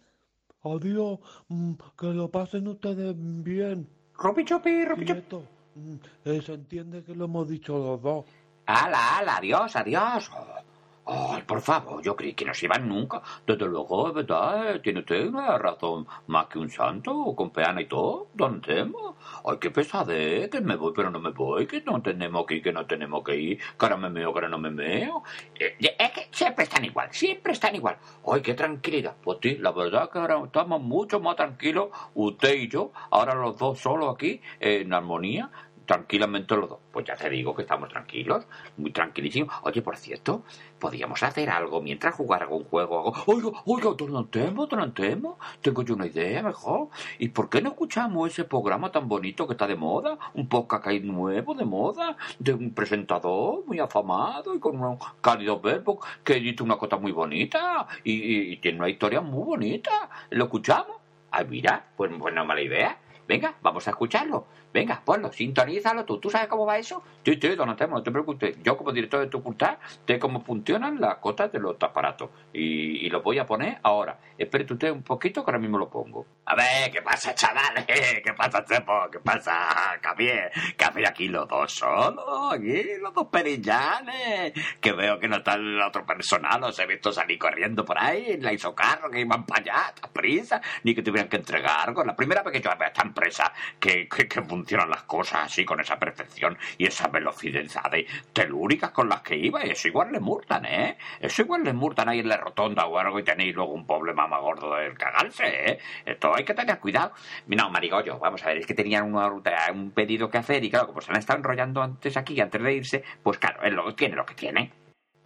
Adiós, 0.61 1.19
mm, 1.49 1.73
que 1.97 2.07
lo 2.07 2.31
pasen 2.31 2.67
ustedes 2.69 3.15
bien. 3.17 3.89
¡Rupe 4.13 4.45
chupe! 4.45 4.85
¡Rupe 4.85 5.05
chupe! 5.05 5.21
Quieto. 5.21 5.43
Mm, 5.75 5.95
eh, 6.25 6.41
se 6.41 6.53
entiende 6.53 7.03
que 7.03 7.15
lo 7.15 7.25
hemos 7.25 7.47
dicho 7.49 7.77
los 7.77 8.01
dos. 8.01 8.25
¡Hala, 8.65 9.17
hala! 9.17 9.37
¡Adiós, 9.37 9.75
adiós! 9.75 10.29
Oh, 10.33 10.68
Ay, 11.11 11.41
por 11.41 11.59
favor, 11.61 12.03
yo 12.03 12.15
creí 12.15 12.33
que 12.35 12.45
no 12.45 12.53
se 12.53 12.67
iban 12.67 12.87
nunca. 12.87 13.19
Desde 13.47 13.65
luego, 13.65 14.09
es 14.09 14.13
verdad, 14.13 14.75
eh, 14.75 14.79
tiene 14.79 14.99
usted 14.99 15.27
una 15.27 15.57
razón 15.57 16.05
más 16.27 16.45
que 16.45 16.59
un 16.59 16.69
santo, 16.69 17.33
con 17.35 17.49
peana 17.49 17.81
y 17.81 17.87
todo, 17.87 18.27
don 18.35 18.61
Temo. 18.61 19.15
Ay, 19.43 19.57
qué 19.59 19.71
pesadez, 19.71 20.49
que 20.51 20.61
me 20.61 20.75
voy 20.75 20.93
pero 20.95 21.09
no 21.09 21.19
me 21.19 21.31
voy, 21.31 21.65
que 21.65 21.81
no 21.81 21.99
tenemos 21.99 22.45
que 22.45 22.55
ir, 22.57 22.61
que 22.61 22.71
no 22.71 22.85
tenemos 22.85 23.23
que 23.23 23.35
ir, 23.35 23.57
que 23.57 23.85
ahora 23.85 23.97
me 23.97 24.09
meo, 24.11 24.31
que 24.31 24.37
ahora 24.37 24.49
no 24.49 24.59
me 24.59 24.69
meo. 24.69 25.23
Eh, 25.59 25.77
Es 25.97 26.11
que 26.11 26.27
siempre 26.31 26.65
están 26.65 26.85
igual, 26.85 27.09
siempre 27.11 27.53
están 27.53 27.73
igual. 27.75 27.97
Ay, 28.31 28.41
qué 28.41 28.53
tranquilidad. 28.53 29.15
Pues 29.23 29.39
sí, 29.41 29.57
la 29.57 29.71
verdad 29.71 30.11
que 30.11 30.19
ahora 30.19 30.39
estamos 30.45 30.79
mucho 30.79 31.19
más 31.19 31.35
tranquilos, 31.35 31.89
usted 32.13 32.53
y 32.53 32.67
yo, 32.67 32.91
ahora 33.09 33.33
los 33.33 33.57
dos 33.57 33.79
solos 33.79 34.13
aquí, 34.13 34.41
en 34.59 34.93
armonía, 34.93 35.49
tranquilamente 35.89 36.55
los 36.55 36.69
dos. 36.69 36.79
Pues 36.91 37.03
ya 37.03 37.15
te 37.15 37.27
digo 37.31 37.55
que 37.55 37.63
estamos 37.63 37.89
tranquilos, 37.89 38.45
muy 38.77 38.91
tranquilísimos. 38.91 39.55
Oye, 39.63 39.81
por 39.81 39.97
cierto, 39.97 40.43
podríamos 40.77 41.23
hacer 41.23 41.49
algo 41.49 41.81
mientras 41.81 42.13
jugar 42.13 42.43
algún 42.43 42.63
juego. 42.65 42.99
Algo. 42.99 43.13
Oiga, 43.25 43.59
oiga, 43.65 43.97
Tornantemo, 43.97 44.67
Tornantemo, 44.67 45.39
tengo 45.63 45.81
yo 45.81 45.95
una 45.95 46.05
idea 46.05 46.43
mejor. 46.43 46.89
¿Y 47.17 47.29
por 47.29 47.49
qué 47.49 47.63
no 47.63 47.69
escuchamos 47.69 48.29
ese 48.29 48.43
programa 48.43 48.91
tan 48.91 49.09
bonito 49.09 49.47
que 49.47 49.53
está 49.53 49.65
de 49.65 49.75
moda? 49.75 50.19
Un 50.35 50.47
podcast 50.47 50.85
que 50.85 50.99
nuevo 50.99 51.55
de 51.55 51.65
moda, 51.65 52.15
de 52.37 52.53
un 52.53 52.71
presentador 52.75 53.65
muy 53.65 53.79
afamado 53.79 54.53
y 54.53 54.59
con 54.59 54.79
un 54.79 54.99
cálido 55.21 55.59
verbo 55.59 55.99
que 56.23 56.35
dice 56.35 56.61
una 56.61 56.77
cosa 56.77 56.97
muy 56.97 57.13
bonita 57.13 57.87
y, 58.03 58.57
tiene 58.57 58.77
una 58.77 58.89
historia 58.89 59.21
muy 59.21 59.43
bonita. 59.43 60.07
¿Lo 60.29 60.43
escuchamos? 60.43 60.97
Ay, 61.31 61.47
mira, 61.49 61.83
pues, 61.97 62.11
pues 62.19 62.31
no 62.35 62.45
mala 62.45 62.61
idea. 62.61 62.95
Venga, 63.27 63.55
vamos 63.63 63.87
a 63.87 63.91
escucharlo. 63.91 64.45
Venga, 64.71 65.01
ponlo, 65.03 65.31
sintonízalo 65.31 66.05
tú. 66.05 66.19
¿Tú 66.19 66.29
sabes 66.29 66.47
cómo 66.47 66.65
va 66.65 66.77
eso? 66.77 67.01
Sí, 67.25 67.37
sí, 67.41 67.47
Donatelmo, 67.55 67.97
no 67.97 68.03
te 68.03 68.11
preocupes. 68.11 68.55
Yo, 68.61 68.77
como 68.77 68.91
director 68.91 69.19
de 69.19 69.27
tu 69.27 69.39
facultad, 69.39 69.77
sé 70.05 70.19
cómo 70.19 70.41
funcionan 70.41 70.99
las 70.99 71.15
cosas 71.15 71.51
de 71.51 71.59
los 71.59 71.75
aparatos. 71.81 72.29
Y, 72.53 73.05
y 73.05 73.09
lo 73.09 73.21
voy 73.21 73.39
a 73.39 73.45
poner 73.45 73.79
ahora. 73.83 74.19
Espérate 74.37 74.73
usted 74.73 74.91
un 74.91 75.03
poquito 75.03 75.43
que 75.43 75.51
ahora 75.51 75.59
mismo 75.59 75.77
lo 75.77 75.89
pongo. 75.89 76.25
A 76.45 76.55
ver, 76.55 76.91
¿qué 76.91 77.01
pasa, 77.01 77.33
chavales? 77.33 77.85
¿Qué 78.23 78.33
pasa, 78.33 78.63
Chepo? 78.63 79.09
¿Qué 79.11 79.19
pasa, 79.19 79.97
Javier? 80.01 80.51
Hacer 80.89 81.07
aquí 81.07 81.27
los 81.27 81.47
dos 81.47 81.71
solos, 81.71 82.53
aquí 82.53 82.83
los 83.01 83.13
dos 83.13 83.27
perillanes. 83.27 84.53
Que 84.79 84.91
veo 84.91 85.19
que 85.19 85.27
no 85.27 85.37
está 85.37 85.53
el 85.53 85.79
otro 85.81 86.05
personal, 86.05 86.61
los 86.61 86.77
he 86.79 86.85
visto 86.85 87.11
salir 87.11 87.37
corriendo 87.37 87.85
por 87.85 87.97
ahí, 87.97 88.31
en 88.31 88.43
la 88.43 88.53
isocarro, 88.53 89.09
que 89.09 89.19
iban 89.19 89.45
para 89.45 89.61
allá, 89.61 89.93
a 90.01 90.07
prisa, 90.09 90.61
ni 90.83 90.95
que 90.95 91.01
tuvieran 91.01 91.29
que 91.29 91.37
entregar 91.37 91.87
algo. 91.87 92.03
La 92.03 92.15
primera 92.15 92.43
vez 92.43 92.53
que 92.53 92.61
yo 92.61 92.69
veo 92.77 92.87
esta 92.87 93.03
empresa 93.03 93.53
que, 93.79 94.07
que, 94.07 94.27
que 94.27 94.41
funcionan 94.59 94.89
las 94.89 95.03
cosas 95.03 95.45
así, 95.45 95.63
con 95.63 95.79
esa 95.79 95.97
perfección 95.97 96.57
y 96.77 96.85
esa 96.85 97.07
velocidad 97.07 97.89
de 97.91 98.05
telúricas 98.33 98.91
con 98.91 99.07
las 99.07 99.21
que 99.21 99.37
iba, 99.37 99.61
eso 99.61 99.87
igual 99.87 100.11
le 100.11 100.19
murtan, 100.19 100.65
¿eh? 100.65 100.97
Eso 101.21 101.43
igual 101.43 101.63
le 101.63 101.71
murtan 101.71 102.09
ahí 102.09 102.19
en 102.19 102.27
la 102.27 102.35
rotonda 102.35 102.85
o 102.85 102.99
algo 102.99 103.19
y 103.19 103.23
tenéis 103.23 103.55
luego 103.55 103.73
un 103.73 103.87
problema 103.87 104.27
más 104.27 104.41
gordo 104.41 104.75
del 104.75 104.97
cagarse, 104.97 105.71
¿eh? 105.71 105.79
Esto 106.05 106.35
hay 106.35 106.43
que 106.43 106.53
tener 106.53 106.77
cuidado. 106.79 107.13
No, 107.47 107.69
Marigollo, 107.69 108.19
vamos 108.19 108.43
a 108.43 108.47
ver, 108.47 108.57
es 108.57 108.67
que 108.67 108.73
tenían 108.73 109.05
una 109.05 109.29
un 109.71 109.91
pedido 109.91 110.29
que 110.29 110.39
hacer 110.39 110.63
y 110.63 110.69
claro, 110.69 110.87
como 110.87 111.01
se 111.01 111.11
han 111.11 111.19
estado 111.19 111.39
enrollando 111.39 111.81
antes 111.81 112.17
aquí, 112.17 112.39
antes 112.41 112.61
de 112.61 112.73
irse, 112.73 113.03
pues 113.23 113.37
claro, 113.37 113.61
él 113.63 113.75
lo, 113.75 113.95
tiene 113.95 114.15
lo 114.15 114.25
que 114.25 114.33
tiene. 114.33 114.78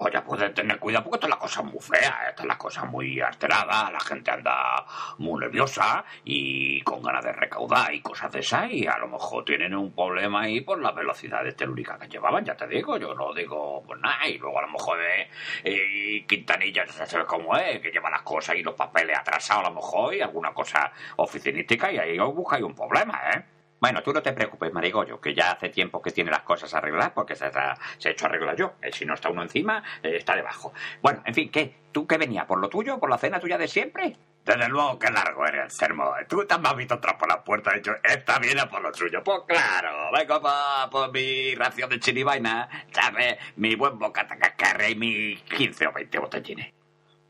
Oye, 0.06 0.22
puede 0.22 0.50
tener 0.50 0.80
cuidado 0.80 1.06
porque 1.06 1.16
esta 1.16 1.28
es 1.28 1.30
la 1.30 1.40
cosa 1.40 1.62
muy 1.62 1.80
fea, 1.80 2.26
esta 2.28 2.44
es 2.44 2.48
la 2.48 2.58
cosa 2.58 2.84
muy 2.84 3.22
alterada, 3.22 3.90
la 3.90 4.00
gente 4.02 4.32
anda 4.32 4.86
muy 5.20 5.40
nerviosa 5.40 6.04
y 6.26 6.82
con 6.82 7.02
ganas 7.02 7.24
de 7.24 7.32
recaudar 7.32 7.94
y 7.94 8.02
cosas 8.02 8.30
de 8.34 8.40
esas 8.40 8.70
y 8.70 8.86
a 8.86 8.98
lo 8.98 9.08
mejor 9.08 9.46
tienen 9.46 9.74
un 9.74 9.96
problema 9.96 10.42
ahí 10.42 10.60
por 10.60 10.82
la 10.82 10.92
velocidad 10.92 11.42
de 11.42 11.54
telúrica 11.54 11.98
que 11.98 12.10
llevaban, 12.10 12.44
ya 12.44 12.54
te 12.54 12.68
digo, 12.68 12.98
yo 12.98 13.16
no 13.16 13.34
digo 13.34 13.82
pues 13.88 13.98
nada 14.02 14.28
y 14.28 14.38
luego 14.38 14.60
a 14.60 14.64
lo 14.64 14.72
mejor 14.72 15.00
eh, 15.64 16.26
Quintanilla, 16.28 16.84
ya 16.86 17.06
sabes 17.06 17.26
cómo 17.26 17.56
es, 17.56 17.80
que 17.80 17.90
lleva 17.90 18.10
las 18.10 18.24
cosas 18.24 18.58
y 18.58 18.62
los 18.62 18.76
papeles 18.76 19.18
atrasados 19.18 19.68
a 19.68 19.70
lo 19.70 19.76
mejor 19.76 20.14
y 20.14 20.20
alguna 20.20 20.54
cosa 20.54 20.92
oficinística 21.16 21.90
y 21.90 21.98
ahí 21.98 22.20
os 22.20 22.36
buscáis 22.36 22.66
un 22.66 22.76
problema, 22.76 23.22
¿eh? 23.34 23.53
Bueno, 23.84 24.02
tú 24.02 24.14
no 24.14 24.24
te 24.24 24.32
preocupes, 24.32 24.72
Marigollo, 24.72 25.20
que 25.20 25.34
ya 25.34 25.52
hace 25.52 25.68
tiempo 25.68 26.02
que 26.02 26.12
tiene 26.12 26.32
las 26.32 26.44
cosas 26.44 26.74
arregladas 26.74 27.12
porque 27.12 27.36
se, 27.36 27.48
ha- 27.48 27.78
se 27.98 28.12
hecho 28.12 28.28
arreglar 28.28 28.56
yo. 28.56 28.76
Eh, 28.82 28.94
si 28.94 29.04
no 29.04 29.14
está 29.14 29.28
uno 29.30 29.42
encima, 29.44 29.84
eh, 30.02 30.16
está 30.16 30.38
debajo. 30.38 30.72
Bueno, 31.02 31.22
en 31.26 31.34
fin, 31.34 31.52
¿qué? 31.52 31.76
¿Tú 31.92 32.08
qué 32.08 32.18
venía? 32.18 32.48
¿Por 32.48 32.60
lo 32.62 32.70
tuyo? 32.70 32.98
¿Por 32.98 33.10
la 33.10 33.18
cena 33.18 33.42
tuya 33.42 33.58
de 33.58 33.68
siempre? 33.68 34.16
Desde 34.46 34.70
luego 34.70 34.98
que 34.98 35.12
largo 35.12 35.46
era 35.46 35.66
el 35.66 35.70
sermón. 35.72 36.14
Tú 36.30 36.46
te 36.46 36.54
has 36.54 36.76
visto 36.78 36.94
entrar 36.94 37.18
por 37.18 37.28
la 37.28 37.44
puerta 37.44 37.72
y 37.74 37.80
dicho, 37.80 37.92
esta 38.02 38.40
viene 38.40 38.66
por 38.68 38.82
lo 38.82 38.94
suyo. 38.94 39.22
Pues 39.22 39.42
claro, 39.50 40.12
vengo 40.18 40.42
pa- 40.42 40.90
por 40.90 41.12
mi 41.12 41.54
ración 41.56 41.90
de 41.90 42.00
chiribaina, 42.00 42.70
¿sabes? 42.90 43.36
Mi 43.58 43.76
buen 43.76 44.00
bocata 44.00 44.38
cascarre 44.38 44.92
y 44.92 44.96
mis 44.96 45.42
15 45.44 45.88
o 45.88 45.92
20 45.92 46.20
botellines. 46.20 46.74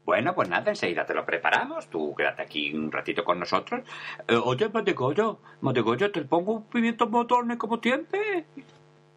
Bueno, 0.05 0.35
pues 0.35 0.49
nada, 0.49 0.71
enseguida 0.71 1.05
te 1.05 1.13
lo 1.13 1.25
preparamos. 1.25 1.89
Tú 1.89 2.13
quédate 2.15 2.41
aquí 2.41 2.73
un 2.73 2.91
ratito 2.91 3.23
con 3.23 3.39
nosotros. 3.39 3.81
Eh, 4.27 4.35
oye, 4.35 4.67
Mategoyo, 4.69 5.39
Mategoyo, 5.61 6.11
te 6.11 6.21
pongo 6.23 6.53
un 6.53 6.63
pimiento 6.63 7.07
motones 7.07 7.57
como 7.57 7.79
siempre. 7.81 8.45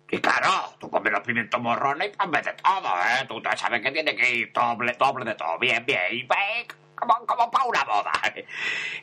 Y 0.08 0.18
claro, 0.18 0.48
tú 0.78 0.88
ponme 0.88 1.10
los 1.10 1.20
pimientos 1.20 1.60
morrones 1.60 2.12
y 2.12 2.16
ponme 2.16 2.40
de 2.40 2.52
todo, 2.52 2.88
¿eh? 2.88 3.26
Tú 3.26 3.42
sabes 3.56 3.82
que 3.82 3.90
tiene 3.90 4.14
que 4.14 4.32
ir 4.32 4.52
doble, 4.52 4.92
doble 4.96 5.24
de 5.24 5.34
todo. 5.34 5.58
Bien, 5.58 5.84
bien. 5.84 6.00
Y 6.12 6.22
ve, 6.22 6.68
como, 6.94 7.14
como 7.26 7.50
para 7.50 7.64
una 7.64 7.84
boda. 7.84 8.12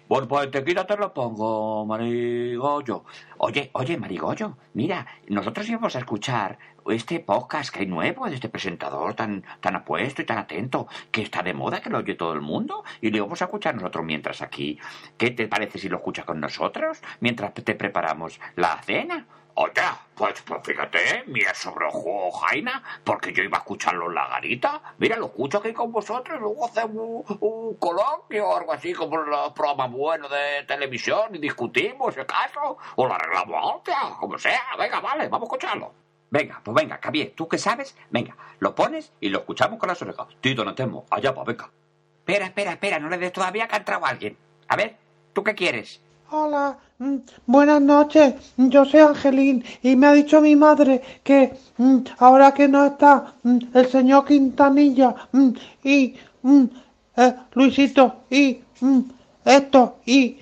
Bueno, 0.07 0.27
pues 0.27 0.45
enseguida 0.45 0.87
te 0.87 0.95
lo 0.95 1.13
pongo, 1.13 1.85
Marigollo. 1.85 3.03
Oye, 3.39 3.69
oye, 3.73 3.97
Marigollo, 3.97 4.57
mira, 4.73 5.05
nosotros 5.27 5.67
íbamos 5.67 5.95
a 5.97 5.99
escuchar 5.99 6.57
este 6.87 7.19
podcast 7.19 7.73
que 7.73 7.81
hay 7.81 7.85
nuevo 7.85 8.27
de 8.27 8.35
este 8.35 8.49
presentador 8.49 9.13
tan, 9.13 9.43
tan 9.61 9.75
apuesto 9.75 10.21
y 10.21 10.25
tan 10.25 10.37
atento, 10.37 10.87
que 11.11 11.21
está 11.21 11.41
de 11.43 11.53
moda, 11.53 11.81
que 11.81 11.89
lo 11.89 11.99
oye 11.99 12.15
todo 12.15 12.33
el 12.33 12.41
mundo, 12.41 12.83
y 13.01 13.09
lo 13.09 13.17
íbamos 13.17 13.41
a 13.41 13.45
escuchar 13.45 13.75
nosotros 13.75 14.05
mientras 14.05 14.41
aquí. 14.41 14.79
¿Qué 15.17 15.31
te 15.31 15.47
parece 15.47 15.79
si 15.79 15.89
lo 15.89 15.97
escuchas 15.97 16.25
con 16.25 16.39
nosotros 16.39 17.01
mientras 17.19 17.53
te 17.53 17.75
preparamos 17.75 18.39
la 18.55 18.81
cena? 18.83 19.25
Oye, 19.55 19.71
pues, 20.15 20.41
pues 20.41 20.61
fíjate, 20.63 21.25
mira 21.27 21.53
sobre 21.53 21.85
ojo, 21.85 22.31
Jaina, 22.31 22.81
porque 23.03 23.31
yo 23.31 23.43
iba 23.43 23.57
a 23.57 23.61
escucharlo 23.61 24.07
en 24.07 24.15
la 24.15 24.27
garita. 24.27 24.81
Mira, 24.97 25.15
lo 25.15 25.27
escucho 25.27 25.59
aquí 25.59 25.73
con 25.73 25.91
vosotros, 25.91 26.39
luego 26.39 26.65
hacemos 26.65 27.23
un, 27.39 27.75
coloquio 27.75 28.47
o 28.47 28.57
algo 28.57 28.73
así, 28.73 28.93
como 28.93 29.17
los 29.17 29.51
programas 29.53 29.91
buenos 29.91 30.31
de 30.31 30.63
televisión, 30.67 31.35
y 31.35 31.37
discutimos 31.37 32.17
el 32.17 32.25
caso, 32.25 32.77
o 32.95 33.05
lo 33.05 33.13
arreglamos 33.13 33.75
antes, 33.75 33.95
como 34.19 34.39
sea. 34.39 34.75
Venga, 34.77 34.99
vale, 35.01 35.27
vamos 35.27 35.47
a 35.47 35.55
escucharlo. 35.55 36.02
Venga, 36.33 36.59
pues 36.63 36.73
venga, 36.73 36.99
Javier, 36.99 37.31
¿tú 37.35 37.47
qué 37.47 37.59
sabes? 37.59 37.95
Venga, 38.09 38.35
lo 38.57 38.73
pones 38.73 39.11
y 39.21 39.29
lo 39.29 39.41
escuchamos 39.41 39.77
con 39.77 39.87
las 39.87 40.01
orejas. 40.01 40.25
Tito, 40.41 40.65
no 40.65 40.73
temo, 40.73 41.05
allá 41.11 41.31
va, 41.31 41.43
venga. 41.43 41.69
Espera, 42.21 42.47
espera, 42.47 42.71
espera, 42.71 42.97
no 42.97 43.07
le 43.07 43.19
des 43.19 43.31
todavía 43.31 43.67
que 43.67 43.75
ha 43.75 43.77
entrado 43.77 44.03
alguien. 44.03 44.35
A 44.67 44.75
ver, 44.75 44.95
¿tú 45.31 45.43
qué 45.43 45.53
quieres? 45.53 46.01
Hola, 46.31 46.75
mm, 46.97 47.17
buenas 47.45 47.79
noches. 47.83 48.33
Yo 48.57 48.83
soy 48.83 49.01
Angelín 49.01 49.63
y 49.83 49.95
me 49.95 50.07
ha 50.07 50.13
dicho 50.13 50.41
mi 50.41 50.55
madre 50.55 51.03
que 51.23 51.53
mm, 51.77 51.99
ahora 52.17 52.51
que 52.51 52.67
no 52.67 52.83
está 52.83 53.35
mm, 53.43 53.59
el 53.71 53.85
señor 53.85 54.25
Quintanilla 54.25 55.13
y 55.83 56.15
eh, 57.15 57.35
Luisito 57.53 58.23
y 58.31 58.59
esto 59.45 59.97
y 60.07 60.39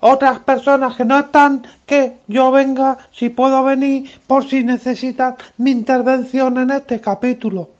otras 0.00 0.40
personas 0.40 0.96
que 0.96 1.04
no 1.04 1.18
están, 1.18 1.66
que 1.86 2.18
yo 2.26 2.50
venga, 2.50 2.98
si 3.12 3.28
puedo 3.30 3.62
venir, 3.64 4.10
por 4.26 4.44
si 4.48 4.62
necesitan 4.64 5.36
mi 5.56 5.70
intervención 5.70 6.58
en 6.58 6.70
este 6.70 7.00
capítulo. 7.00 7.70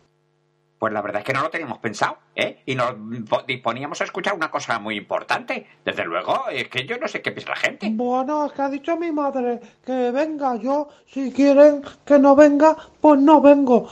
Pues 0.79 0.93
la 0.93 1.03
verdad 1.03 1.23
es 1.23 1.27
que 1.27 1.33
no 1.33 1.43
lo 1.43 1.51
teníamos 1.51 1.79
pensado, 1.79 2.19
¿eh? 2.37 2.63
Y 2.65 2.77
nos 2.77 2.95
po- 3.29 3.43
disponíamos 3.43 4.01
a 4.01 4.05
escuchar 4.05 4.35
una 4.35 4.49
cosa 4.49 4.79
muy 4.79 4.97
importante. 4.97 5.67
Desde 5.85 6.05
luego, 6.05 6.49
es 6.53 6.69
que 6.69 6.87
yo 6.87 6.97
no 6.99 7.09
sé 7.09 7.21
qué 7.21 7.33
piensa 7.33 7.51
la 7.51 7.57
gente. 7.57 7.89
Bueno, 7.91 8.47
es 8.47 8.53
que 8.53 8.63
ha 8.63 8.69
dicho 8.69 8.97
mi 8.97 9.11
madre 9.11 9.59
que 9.85 10.13
venga 10.13 10.55
yo. 10.55 10.89
Si 11.13 11.33
quieren 11.33 11.83
que 12.05 12.21
no 12.21 12.37
venga, 12.37 12.77
pues 13.01 13.19
no 13.21 13.41
vengo. 13.41 13.89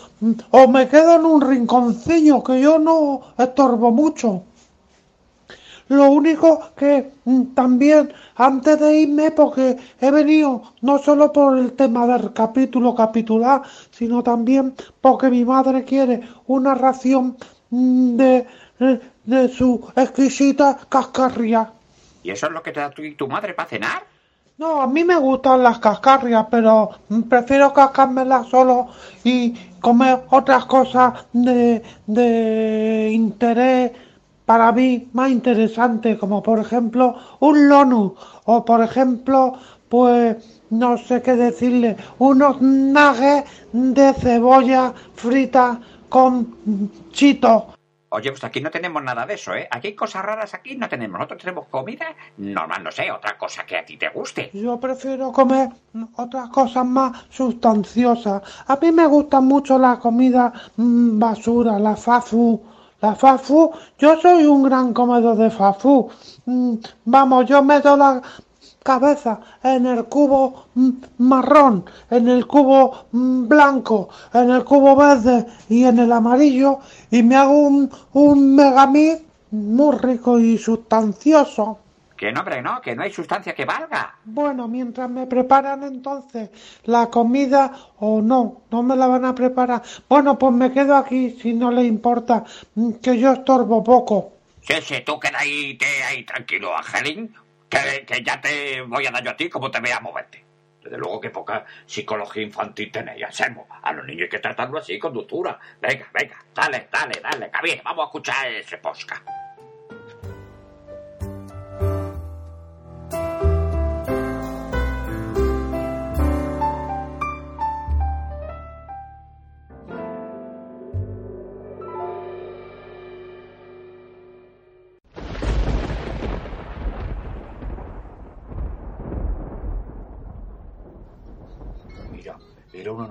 O 0.53 0.69
me 0.69 0.87
quedo 0.89 1.17
en 1.17 1.25
un 1.25 1.41
rinconcillo, 1.41 2.45
que 2.45 2.61
yo 2.61 2.79
no 2.79 3.21
estorbo 3.37 3.91
mucho. 3.91 4.45
Lo 5.89 6.11
único 6.11 6.73
que 6.77 7.13
mm, 7.25 7.55
también, 7.55 8.13
antes 8.35 8.81
de 8.81 8.99
irme, 8.99 9.31
porque 9.31 9.77
he 10.01 10.11
venido 10.11 10.63
no 10.83 10.99
solo 10.99 11.33
por 11.33 11.57
el 11.59 11.73
tema 11.73 12.07
del 12.07 12.33
capítulo 12.33 12.95
capitular, 12.95 13.63
sino 13.91 14.23
también 14.23 14.75
porque 15.01 15.31
mi 15.31 15.45
madre 15.45 15.85
quiere 15.85 16.23
una 16.47 16.75
ración 16.75 17.37
mm, 17.71 18.17
de, 18.17 18.47
de, 18.81 19.01
de 19.25 19.49
su 19.49 19.87
exquisita 19.95 20.79
cascarria. 20.89 21.71
¿Y 22.25 22.31
eso 22.31 22.47
es 22.47 22.53
lo 22.53 22.63
que 22.63 22.73
te 22.73 22.81
da 22.81 22.91
tu, 22.91 23.03
tu 23.15 23.29
madre 23.29 23.55
para 23.55 23.69
cenar? 23.69 24.03
No, 24.59 24.81
a 24.81 24.87
mí 24.89 25.05
me 25.05 25.17
gustan 25.17 25.63
las 25.63 25.79
cascarrias, 25.79 26.47
pero 26.51 26.91
mm, 27.09 27.23
prefiero 27.23 27.73
cascármelas 27.73 28.49
solo 28.49 28.89
y 29.23 29.55
comer 29.81 30.25
otras 30.31 30.65
cosas 30.65 31.27
de, 31.33 31.81
de 32.07 33.11
interés 33.13 33.93
para 34.47 34.73
mí 34.73 35.09
más 35.13 35.31
interesante, 35.31 36.17
como 36.17 36.43
por 36.43 36.61
ejemplo 36.61 37.17
un 37.41 37.69
lonu 37.69 38.15
o 38.45 38.65
por 38.65 38.83
ejemplo, 38.83 39.59
pues 39.89 40.37
no 40.71 40.97
sé 40.97 41.21
qué 41.21 41.35
decirle, 41.35 41.97
unos 42.19 42.61
nuggets 42.63 43.51
de 43.73 44.15
cebolla 44.15 44.95
frita 45.15 45.79
con 46.09 47.01
chito. 47.11 47.67
Oye, 48.11 48.31
pues 48.31 48.45
aquí 48.45 48.61
no 48.61 48.71
tenemos 48.71 49.03
nada 49.03 49.27
de 49.27 49.35
eso, 49.35 49.53
¿eh? 49.55 49.67
Aquí 49.71 49.89
hay 49.89 49.95
cosas 49.95 50.25
raras 50.25 50.55
aquí, 50.55 50.77
no 50.77 50.89
tenemos. 50.89 51.19
Nosotros 51.19 51.41
tenemos 51.41 51.67
comida 51.67 52.07
normal, 52.39 52.85
no 52.85 52.93
sé, 52.93 53.11
otra 53.11 53.37
cosa 53.37 53.67
que 53.67 53.77
a 53.77 53.85
ti 53.85 53.97
te 53.97 54.09
guste. 54.11 54.51
Yo 54.55 54.79
prefiero 54.79 55.33
comer 55.33 55.71
otras 56.15 56.49
cosas 56.51 56.87
más 56.87 57.27
sustanciosas. 57.31 58.43
A 58.69 58.77
mí 58.77 58.93
me 58.93 59.07
gusta 59.07 59.41
mucho 59.41 59.77
la 59.77 59.99
comida 59.99 60.53
mm, 60.77 61.19
basura, 61.19 61.81
la 61.81 61.97
fafu. 61.97 62.63
La 63.07 63.15
yo 63.99 64.21
soy 64.21 64.47
un 64.47 64.65
gran 64.65 64.93
comedor 64.93 65.37
de 65.37 65.49
fafu. 65.49 66.09
Mm, 66.47 66.75
vamos, 67.05 67.47
yo 67.47 67.63
meto 67.63 67.97
la 67.97 68.21
cabeza 68.83 69.39
en 69.63 69.87
el 69.87 70.07
cubo 70.07 70.67
mm, 70.75 70.91
marrón, 71.19 71.85
en 72.11 72.27
el 72.27 72.49
cubo 72.49 73.07
mm, 73.13 73.47
blanco, 73.47 74.09
en 74.35 74.51
el 74.51 74.65
cubo 74.65 74.97
verde 74.97 75.47
y 75.69 75.85
en 75.85 76.01
el 76.01 76.11
amarillo 76.11 76.81
y 77.13 77.23
me 77.23 77.37
hago 77.37 77.57
un, 77.69 77.89
un 78.13 78.57
megamix 78.57 79.23
muy 79.53 79.97
rico 79.99 80.41
y 80.41 80.59
sustancioso. 80.59 81.79
Que 82.17 82.33
no, 82.33 82.41
hombre, 82.41 82.63
no, 82.63 82.81
que 82.81 82.97
no 82.97 83.03
hay 83.03 83.13
sustancia 83.13 83.55
que 83.55 83.65
valga. 83.65 84.17
Bueno, 84.25 84.69
mientras 84.69 85.11
me 85.11 85.27
preparan 85.27 85.83
entonces 85.83 86.51
la 86.85 87.11
comida 87.11 87.71
o 87.99 88.23
no, 88.23 88.63
no 88.71 88.83
me 88.83 88.97
la 88.97 89.07
van 89.07 89.25
a 89.25 89.35
preparar. 89.35 89.83
Bueno, 90.09 90.39
pues 90.39 90.53
me 90.53 90.73
quedo 90.73 90.97
aquí 90.97 91.31
si 91.41 91.53
no 91.53 91.71
le 91.71 91.85
importa, 91.85 92.45
mm, 92.75 92.93
que 92.95 93.19
yo 93.19 93.33
estorbo 93.33 93.85
poco. 93.85 94.33
Sí, 94.63 94.75
sí, 94.83 95.03
tú 95.05 95.21
queda 95.21 95.41
ahí, 95.41 95.77
te, 95.77 95.87
ahí 96.05 96.25
tranquilo, 96.25 96.77
Angelín, 96.77 97.35
que, 97.69 98.05
que 98.07 98.23
ya 98.25 98.41
te 98.41 98.81
voy 98.83 99.07
a 99.07 99.11
dar 99.11 99.23
yo 99.23 99.31
a 99.31 99.37
ti 99.37 99.49
como 99.49 99.71
te 99.71 99.81
vea 99.81 100.01
moverte. 100.01 100.45
Desde 100.83 100.99
luego 100.99 101.21
que 101.21 101.31
poca 101.31 101.65
psicología 101.85 102.45
infantil 102.45 102.91
tenéis, 102.91 103.25
hacemos. 103.25 103.67
A 103.83 103.93
los 103.93 104.07
niños 104.07 104.23
hay 104.23 104.29
que 104.29 104.39
tratarlo 104.39 104.79
así, 104.79 104.99
con 104.99 105.13
dulzura. 105.13 105.59
Venga, 105.81 106.09
venga, 106.15 106.37
dale, 106.55 106.89
dale, 106.91 107.21
dale, 107.21 107.51
Javier, 107.53 107.83
vamos 107.85 108.05
a 108.05 108.07
escuchar 108.07 108.47
ese 108.49 108.79
posca. 108.79 109.23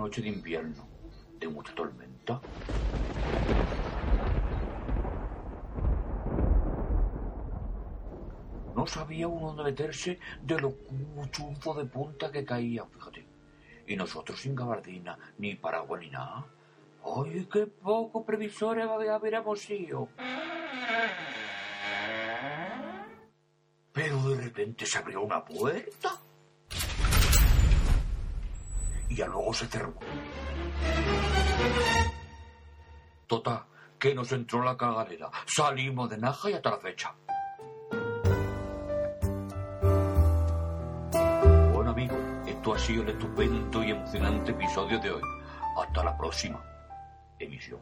Noche 0.05 0.21
de 0.21 0.29
invierno, 0.29 0.87
de 1.39 1.47
mucha 1.47 1.73
tormenta. 1.73 2.39
No 8.75 8.85
sabía 8.85 9.27
uno 9.27 9.47
dónde 9.47 9.63
meterse 9.63 10.19
de 10.43 10.59
lo 10.59 10.75
chunfo 11.31 11.73
de 11.73 11.85
punta 11.85 12.31
que 12.31 12.45
caía, 12.45 12.85
fíjate. 12.85 13.25
Y 13.87 13.95
nosotros 13.95 14.39
sin 14.39 14.53
gabardina, 14.53 15.17
ni 15.39 15.55
paraguas 15.55 16.01
ni 16.01 16.11
nada. 16.11 16.45
¡Ay, 17.03 17.47
qué 17.51 17.65
poco 17.65 18.23
previsores 18.23 18.85
habíamos 18.85 19.59
sido! 19.59 20.09
Pero 23.91 24.29
de 24.29 24.35
repente 24.43 24.85
se 24.85 24.99
abrió 24.99 25.21
una 25.21 25.43
puerta. 25.43 26.24
Y 29.09 29.15
ya 29.15 29.27
luego 29.27 29.53
se 29.53 29.67
cerró. 29.67 29.93
Tota, 33.27 33.65
que 33.99 34.13
nos 34.13 34.31
entró 34.31 34.63
la 34.63 34.77
cagadera. 34.77 35.29
Salimos 35.45 36.09
de 36.09 36.17
Naja 36.17 36.49
y 36.49 36.53
hasta 36.53 36.71
la 36.71 36.77
fecha. 36.77 37.13
Bueno, 41.73 41.91
amigo, 41.91 42.15
ha 42.73 42.79
sido 42.79 43.03
el 43.03 43.09
estupendo 43.09 43.83
y 43.83 43.91
emocionante 43.91 44.51
episodio 44.51 44.99
de 44.99 45.11
hoy. 45.11 45.21
Hasta 45.77 46.03
la 46.03 46.17
próxima 46.17 46.63
emisión. 47.39 47.79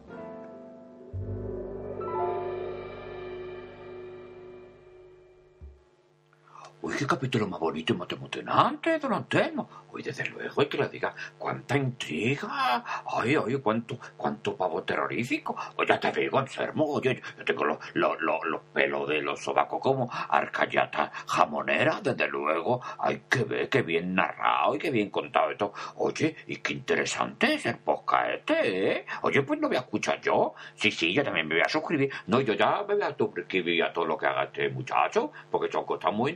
Uy, 6.86 6.96
qué 7.00 7.08
capítulo 7.08 7.48
más 7.48 7.62
bonito 7.62 7.94
y 7.94 7.96
más 7.96 8.12
emocionante, 8.12 9.00
don 9.00 9.13
Antelmo. 9.13 9.70
Uy, 9.94 10.04
desde 10.04 10.25
luego, 10.25 10.60
hay 10.60 10.68
que 10.68 10.78
lo 10.78 10.90
diga, 10.90 11.16
cuánta 11.38 11.78
intriga. 11.78 12.84
Ay, 13.06 13.36
ay, 13.36 13.56
cuánto, 13.63 13.98
cuánto 14.18 14.58
pavo 14.58 14.84
terrorífico. 14.84 15.56
Oye, 15.78 15.88
ya 15.88 15.98
te 15.98 16.12
digo, 16.20 16.40
Anselmo, 16.40 16.86
oye, 16.88 17.22
yo 17.38 17.46
tengo 17.46 17.63
los, 17.63 17.78
los, 17.94 18.18
los 18.20 18.62
pelos 18.74 19.08
de 19.08 19.22
los 19.22 19.42
sobacos 19.42 19.80
como 19.80 20.10
arcayata 20.12 21.10
jamonera, 21.25 22.02
desde 22.04 22.28
luego. 22.28 22.82
Ay, 23.00 23.22
que 23.30 23.46
ve, 23.46 23.70
qué 23.70 23.82
bien 23.82 24.13
narrado 24.13 24.75
y 24.75 24.80
qué 24.80 24.92
bien 24.92 25.10
contado 25.10 25.52
esto. 25.52 25.72
Oye, 25.96 26.36
y 26.48 26.58
qué 26.58 26.74
interesante 26.74 27.54
es 27.54 27.66
el 27.66 27.78
podcast 27.78 28.30
este, 28.30 28.92
¿eh? 28.92 29.06
Oye, 29.22 29.42
pues 29.44 29.58
lo 29.62 29.70
voy 29.70 29.78
a 29.78 29.82
escuchar 29.82 30.20
yo. 30.20 30.54
Sí, 30.75 30.92
sí, 30.92 31.13
yo 31.13 31.24
también 31.24 31.48
me 31.48 31.56
voy 31.56 31.63
a 31.66 31.70
suscribir. 31.70 32.12
No, 32.28 32.42
yo 32.42 32.56
ya 32.56 32.84
me 32.86 32.96
voy 32.96 33.04
a 33.04 33.16
suscribir 33.16 33.84
a 33.84 33.94
todo 33.94 34.06
lo 34.06 34.18
que 34.18 34.25
haga 34.25 34.44
este 34.44 34.68
muchacho, 34.68 35.32
porque 35.50 35.72
son 35.72 35.86
cosas 35.86 36.12
muy 36.12 36.34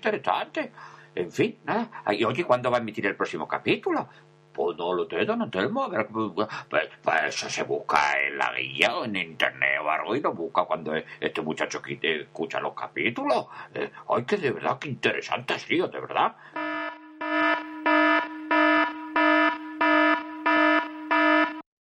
En 1.16 1.32
fin, 1.32 1.58
nada. 1.66 1.90
Y 2.12 2.24
oye, 2.24 2.44
¿cuándo 2.44 2.70
va 2.70 2.78
a 2.78 2.82
emitir 2.82 3.06
el 3.08 3.16
próximo 3.16 3.48
capítulo? 3.48 4.08
Pues 4.54 4.78
no 4.78 4.94
lo 4.94 5.08
tengo, 5.08 5.36
no 5.36 5.50
tengo. 5.50 5.84
A 5.84 5.88
ver, 5.90 6.08
pues, 6.08 6.48
pues, 6.70 7.24
eso 7.28 7.50
se 7.50 7.64
busca 7.64 8.20
en 8.22 8.38
la 8.38 8.54
guía 8.54 8.98
o 8.98 9.06
en 9.06 9.16
internet 9.16 9.80
o 9.84 9.90
algo 9.90 10.16
y 10.16 10.22
lo 10.22 10.34
busca 10.34 10.66
cuando 10.66 10.94
este 10.96 11.42
muchacho 11.42 11.82
escucha 12.02 12.60
los 12.60 12.74
capítulos. 12.74 13.48
Eh, 13.74 13.92
ay, 14.10 14.26
que 14.26 14.38
de 14.38 14.52
verdad, 14.52 14.78
qué 14.80 14.90
interesante 14.90 15.54
ha 15.54 15.60
sido, 15.60 15.88
de 15.88 16.00
verdad. 16.00 16.36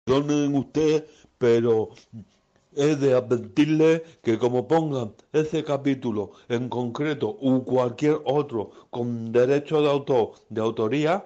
Perdonen 0.05 0.55
ustedes, 0.55 1.03
pero 1.37 1.89
es 2.77 2.99
de 2.99 3.13
advertirles 3.13 4.03
que 4.21 4.37
como 4.37 4.67
pongan 4.67 5.13
ese 5.33 5.63
capítulo 5.63 6.31
en 6.47 6.69
concreto 6.69 7.37
u 7.41 7.63
cualquier 7.63 8.21
otro 8.25 8.71
con 8.89 9.31
derecho 9.31 9.81
de 9.81 9.89
autor 9.89 10.33
de 10.49 10.61
autoría, 10.61 11.25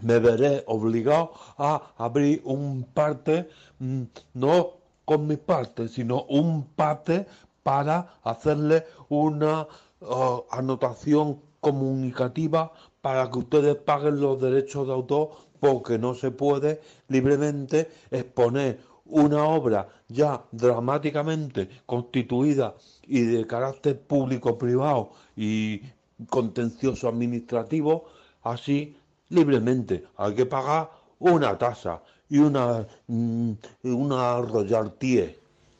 me 0.00 0.18
veré 0.18 0.62
obligado 0.66 1.32
a 1.58 1.92
abrir 1.98 2.40
un 2.44 2.84
parte, 2.94 3.48
mm, 3.80 4.02
no 4.34 4.80
con 5.04 5.26
mis 5.26 5.38
partes, 5.38 5.92
sino 5.92 6.22
un 6.24 6.64
parte 6.64 7.26
para 7.62 8.14
hacerle 8.22 8.86
una 9.08 9.66
uh, 10.00 10.42
anotación 10.50 11.40
comunicativa 11.60 12.72
para 13.00 13.30
que 13.30 13.38
ustedes 13.38 13.76
paguen 13.76 14.20
los 14.20 14.40
derechos 14.40 14.86
de 14.86 14.92
autor 14.92 15.30
porque 15.60 15.98
no 15.98 16.14
se 16.14 16.30
puede 16.30 16.80
libremente 17.08 17.90
exponer 18.10 18.80
una 19.10 19.44
obra 19.44 19.88
ya 20.08 20.42
dramáticamente 20.52 21.68
constituida 21.86 22.74
y 23.06 23.22
de 23.22 23.46
carácter 23.46 24.00
público-privado 24.00 25.12
y 25.36 25.82
contencioso 26.28 27.08
administrativo, 27.08 28.06
así 28.42 28.96
libremente. 29.28 30.04
Hay 30.16 30.34
que 30.34 30.46
pagar 30.46 30.90
una 31.18 31.56
tasa 31.56 32.02
y 32.28 32.38
una, 32.38 32.86
mm, 33.06 33.52
una 33.82 34.40
royaltie. 34.40 35.38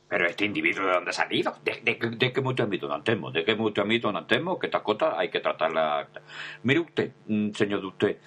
Pero 0.09 0.27
este 0.27 0.45
individuo 0.45 0.87
de 0.87 0.93
dónde 0.93 1.11
ha 1.11 1.13
salido? 1.13 1.55
¿De, 1.65 1.81
de, 1.85 2.17
de 2.17 2.33
qué 2.33 2.41
mucho 2.41 2.65
ámbito 2.65 2.89
no 2.89 3.01
temo? 3.03 3.31
¿De 3.31 3.45
qué 3.45 3.55
no 3.55 4.27
temo? 4.27 4.59
Que 4.59 4.67
esta 4.67 4.83
cosa 4.83 5.17
hay 5.17 5.31
que 5.31 5.39
tratarla. 5.39 6.09
Mire 6.65 6.81
usted, 6.81 7.13
mm, 7.29 7.53
señor 7.53 7.81
de 7.81 7.87
usted, 7.87 8.19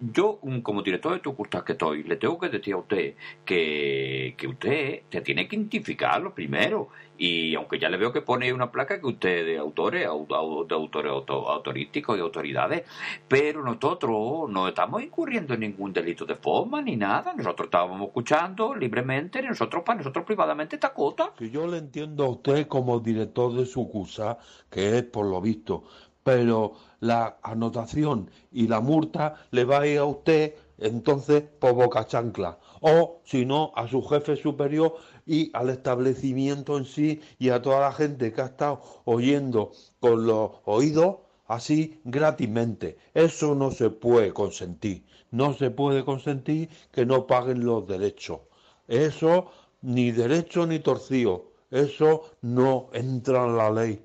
yo 0.00 0.40
como 0.62 0.82
director 0.82 1.12
de 1.12 1.20
tu 1.20 1.34
curso 1.34 1.62
que 1.64 1.72
estoy, 1.72 2.02
le 2.04 2.16
tengo 2.16 2.38
que 2.38 2.48
decir 2.48 2.74
a 2.74 2.78
usted 2.78 3.14
que, 3.44 4.34
que 4.36 4.46
usted 4.46 5.02
se 5.10 5.20
tiene 5.20 5.46
que 5.46 5.56
identificarlo 5.56 6.34
primero. 6.34 6.88
Y 7.18 7.54
aunque 7.54 7.78
ya 7.78 7.90
le 7.90 7.98
veo 7.98 8.12
que 8.12 8.22
pone 8.22 8.50
una 8.50 8.70
placa 8.72 8.98
que 8.98 9.06
usted 9.06 9.44
de 9.44 9.58
autores, 9.58 10.06
au- 10.06 10.26
au- 10.28 10.66
de 10.66 10.74
autores 10.74 11.12
auto- 11.12 11.50
autorísticos 11.50 12.16
y 12.16 12.20
autoridades, 12.20 12.84
pero 13.28 13.62
nosotros 13.62 14.48
no 14.48 14.68
estamos 14.68 15.02
incurriendo 15.02 15.52
en 15.52 15.60
ningún 15.60 15.92
delito 15.92 16.24
de 16.24 16.36
forma 16.36 16.80
ni 16.80 16.96
nada. 16.96 17.34
Nosotros 17.34 17.66
estábamos 17.66 18.06
escuchando 18.06 18.74
libremente, 18.74 19.42
nosotros 19.42 19.82
para 19.84 19.98
nosotros 19.98 20.24
privadamente 20.24 20.76
esta. 20.76 20.94
Que 21.36 21.50
yo 21.50 21.66
le 21.66 21.78
entiendo 21.78 22.24
a 22.24 22.28
usted 22.30 22.66
como 22.66 23.00
director 23.00 23.52
de 23.54 23.66
su 23.66 23.88
cursa, 23.88 24.38
que 24.70 24.96
es 24.98 25.02
por 25.04 25.26
lo 25.26 25.40
visto, 25.40 25.84
pero 26.24 26.72
la 27.00 27.38
anotación 27.42 28.30
y 28.52 28.68
la 28.68 28.80
multa 28.80 29.34
le 29.50 29.64
va 29.64 29.80
a 29.80 29.86
ir 29.86 29.98
a 29.98 30.04
usted 30.04 30.54
entonces 30.78 31.42
por 31.58 31.74
boca 31.74 32.06
chancla, 32.06 32.58
o 32.80 33.20
si 33.24 33.44
no, 33.44 33.72
a 33.76 33.86
su 33.86 34.02
jefe 34.02 34.36
superior 34.36 34.96
y 35.26 35.50
al 35.52 35.70
establecimiento 35.70 36.78
en 36.78 36.86
sí 36.86 37.20
y 37.38 37.50
a 37.50 37.60
toda 37.60 37.80
la 37.80 37.92
gente 37.92 38.32
que 38.32 38.40
ha 38.40 38.46
estado 38.46 38.80
oyendo 39.04 39.72
con 40.00 40.26
los 40.26 40.52
oídos 40.64 41.16
así 41.46 42.00
gratismente. 42.04 42.96
Eso 43.12 43.54
no 43.54 43.70
se 43.70 43.90
puede 43.90 44.32
consentir. 44.32 45.04
No 45.30 45.52
se 45.54 45.70
puede 45.70 46.04
consentir 46.04 46.68
que 46.90 47.04
no 47.04 47.26
paguen 47.26 47.64
los 47.64 47.86
derechos. 47.86 48.40
Eso 48.88 49.50
ni 49.82 50.12
derecho 50.12 50.66
ni 50.66 50.78
torcido. 50.78 51.50
Eso 51.70 52.22
no 52.40 52.88
entra 52.92 53.44
en 53.46 53.56
la 53.56 53.70
ley. 53.70 54.04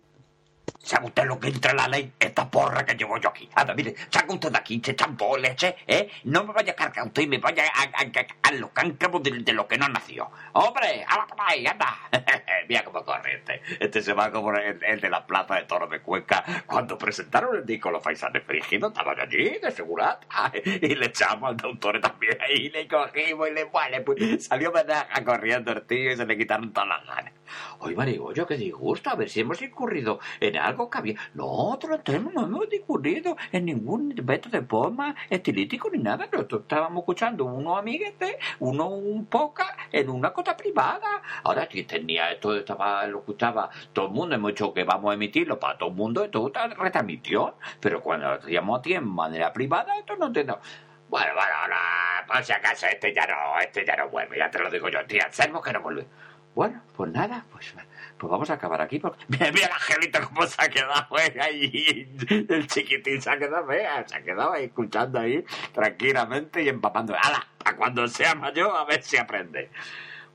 ¿Sabe 0.86 1.08
usted 1.08 1.26
lo 1.26 1.39
que 1.39 1.48
entra 1.48 1.71
en 1.71 1.78
la 1.78 1.88
ley? 1.88 2.13
Esta 2.19 2.48
porra 2.48 2.86
que 2.86 2.93
llevo 2.93 3.17
yo 3.17 3.30
aquí. 3.30 3.50
Anda, 3.56 3.74
mire, 3.74 3.95
saca 4.12 4.32
usted 4.32 4.52
de 4.52 4.58
aquí, 4.60 4.80
se 4.86 4.95
champó 4.95 5.36
leche, 5.36 5.76
¿eh? 5.88 6.12
No 6.26 6.43
me 6.43 6.54
vaya 6.54 6.74
a 6.74 6.76
cargar 6.76 7.08
usted 7.08 7.24
y 7.24 7.28
me 7.28 7.39
vaya 7.39 7.63
a, 7.74 7.82
a, 7.82 8.04
a, 8.04 8.50
a 8.50 8.52
los 8.52 8.69
cáncamos 8.69 9.24
de, 9.24 9.32
de 9.32 9.52
lo 9.54 9.67
que 9.67 9.80
no 9.80 9.88
nació. 9.89 10.30
¡Hombre! 10.54 11.04
¡Hala 11.08 11.26
por 11.26 11.38
ahí, 11.41 11.65
anda! 11.65 11.98
Mira 12.69 12.84
cómo 12.84 13.04
corre 13.04 13.38
este. 13.38 13.62
Este 13.80 14.00
se 14.04 14.13
va 14.13 14.32
como 14.32 14.52
el, 14.54 14.80
el 14.84 15.02
de 15.02 15.10
la 15.10 15.26
plaza 15.26 15.56
de 15.56 15.63
toros 15.63 15.89
de 15.89 16.02
Cuenca. 16.02 16.43
Cuando 16.67 17.00
presentaron 17.00 17.56
el 17.56 17.65
disco 17.65 17.89
Los 17.89 18.04
Faisanes 18.04 18.43
Frígidos, 18.43 18.91
estaban 18.91 19.19
allí, 19.19 19.58
de 19.58 19.71
segurata. 19.71 20.52
Y 20.63 20.93
le 20.93 21.08
echamos 21.08 21.50
al 21.50 21.58
doctor 21.58 22.00
también 22.00 22.38
ahí, 22.41 22.69
le 22.69 22.88
cogimos 22.88 23.50
y 23.50 23.54
le 23.54 23.63
vale, 23.65 24.02
pues 24.02 24.45
salió 24.45 24.71
menaja 24.71 25.24
corriendo 25.24 25.71
el 25.71 25.82
tío 25.88 26.12
y 26.12 26.15
se 26.15 26.28
le 26.28 26.38
quitaron 26.38 26.71
todas 26.71 26.89
las 26.89 27.06
ganas. 27.08 27.34
Oye, 27.80 27.95
Marigollo, 27.95 28.45
qué 28.45 28.56
disgusto, 28.58 29.10
a 29.10 29.15
ver 29.15 29.30
si 29.30 29.39
hemos 29.41 29.62
incurrido 29.62 30.19
en 30.39 30.58
algo 30.58 30.74
que 30.89 30.97
había... 30.97 31.15
No, 31.33 31.45
otro 31.45 31.99
no 32.33 32.45
hemos 32.45 32.73
incurrido 32.73 33.35
en 33.51 33.65
ningún 33.65 34.13
veto 34.23 34.49
de 34.49 34.61
forma 34.61 35.15
estilístico 35.29 35.89
ni 35.89 35.99
nada. 35.99 36.27
Nosotros 36.31 36.61
estábamos 36.61 36.99
escuchando 36.99 37.45
unos 37.45 37.79
amiguetes, 37.79 38.35
uno 38.59 38.89
un 38.89 39.25
poca, 39.25 39.75
en 39.91 40.09
una 40.09 40.31
cosa 40.31 40.55
privada. 40.55 41.21
Ahora, 41.43 41.67
si 41.71 41.83
tenía 41.83 42.31
esto, 42.31 42.55
estaba, 42.55 43.05
lo 43.07 43.19
escuchaba 43.19 43.69
todo 43.93 44.07
el 44.07 44.11
mundo, 44.11 44.35
hemos 44.35 44.51
dicho 44.51 44.73
que 44.73 44.83
vamos 44.83 45.11
a 45.11 45.13
emitirlo 45.15 45.59
para 45.59 45.77
todo 45.77 45.89
el 45.89 45.95
mundo, 45.95 46.23
esto 46.23 46.51
es 46.53 46.77
retransmisión. 46.77 47.53
Pero 47.79 48.01
cuando 48.01 48.27
lo 48.27 48.33
hacíamos 48.35 48.79
a 48.79 48.81
ti 48.81 48.93
en 48.93 49.07
manera 49.07 49.51
privada, 49.53 49.97
esto 49.97 50.15
no 50.15 50.31
te... 50.31 50.43
Bueno, 50.43 50.59
bueno, 51.07 51.53
ahora, 51.61 52.25
por 52.27 52.43
si 52.43 52.51
acaso, 52.51 52.88
este 52.88 53.13
ya 53.13 53.27
no, 53.27 53.59
este 53.59 53.85
ya 53.85 53.95
no 53.95 54.09
vuelve, 54.09 54.38
ya 54.38 54.49
te 54.49 54.59
lo 54.59 54.69
digo 54.69 54.89
yo, 54.89 55.05
tía, 55.05 55.25
Anselmo 55.25 55.61
que 55.61 55.71
no 55.71 55.81
vuelve. 55.81 56.07
Bueno, 56.55 56.81
pues 56.95 57.11
nada, 57.11 57.45
pues, 57.51 57.75
pues 58.17 58.31
vamos 58.31 58.49
a 58.49 58.53
acabar 58.53 58.81
aquí. 58.81 58.97
Porque... 58.97 59.25
Mira, 59.27 59.67
la 59.67 59.75
Angelita 59.75 60.21
cómo 60.21 60.47
se 60.47 60.55
ha 60.57 60.69
quedado 60.69 61.19
eh, 61.19 61.37
ahí. 61.41 62.15
El 62.29 62.65
chiquitín 62.67 63.21
se 63.21 63.29
ha 63.29 63.37
quedado, 63.37 63.65
vea, 63.65 64.07
se 64.07 64.15
ha 64.15 64.23
quedado 64.23 64.53
ahí 64.53 64.65
escuchando 64.65 65.19
ahí 65.19 65.43
tranquilamente 65.73 66.63
y 66.63 66.69
empapando. 66.69 67.13
¡Hala! 67.13 67.45
Para 67.57 67.75
cuando 67.75 68.07
sea 68.07 68.33
mayor, 68.35 68.75
a 68.75 68.85
ver 68.85 69.03
si 69.03 69.17
aprende. 69.17 69.69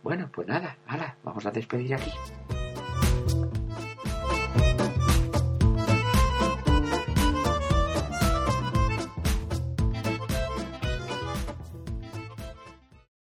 Bueno, 0.02 0.30
pues 0.32 0.46
nada, 0.46 0.76
hala, 0.86 1.16
vamos 1.24 1.44
a 1.46 1.50
despedir 1.50 1.94
aquí. 1.94 2.12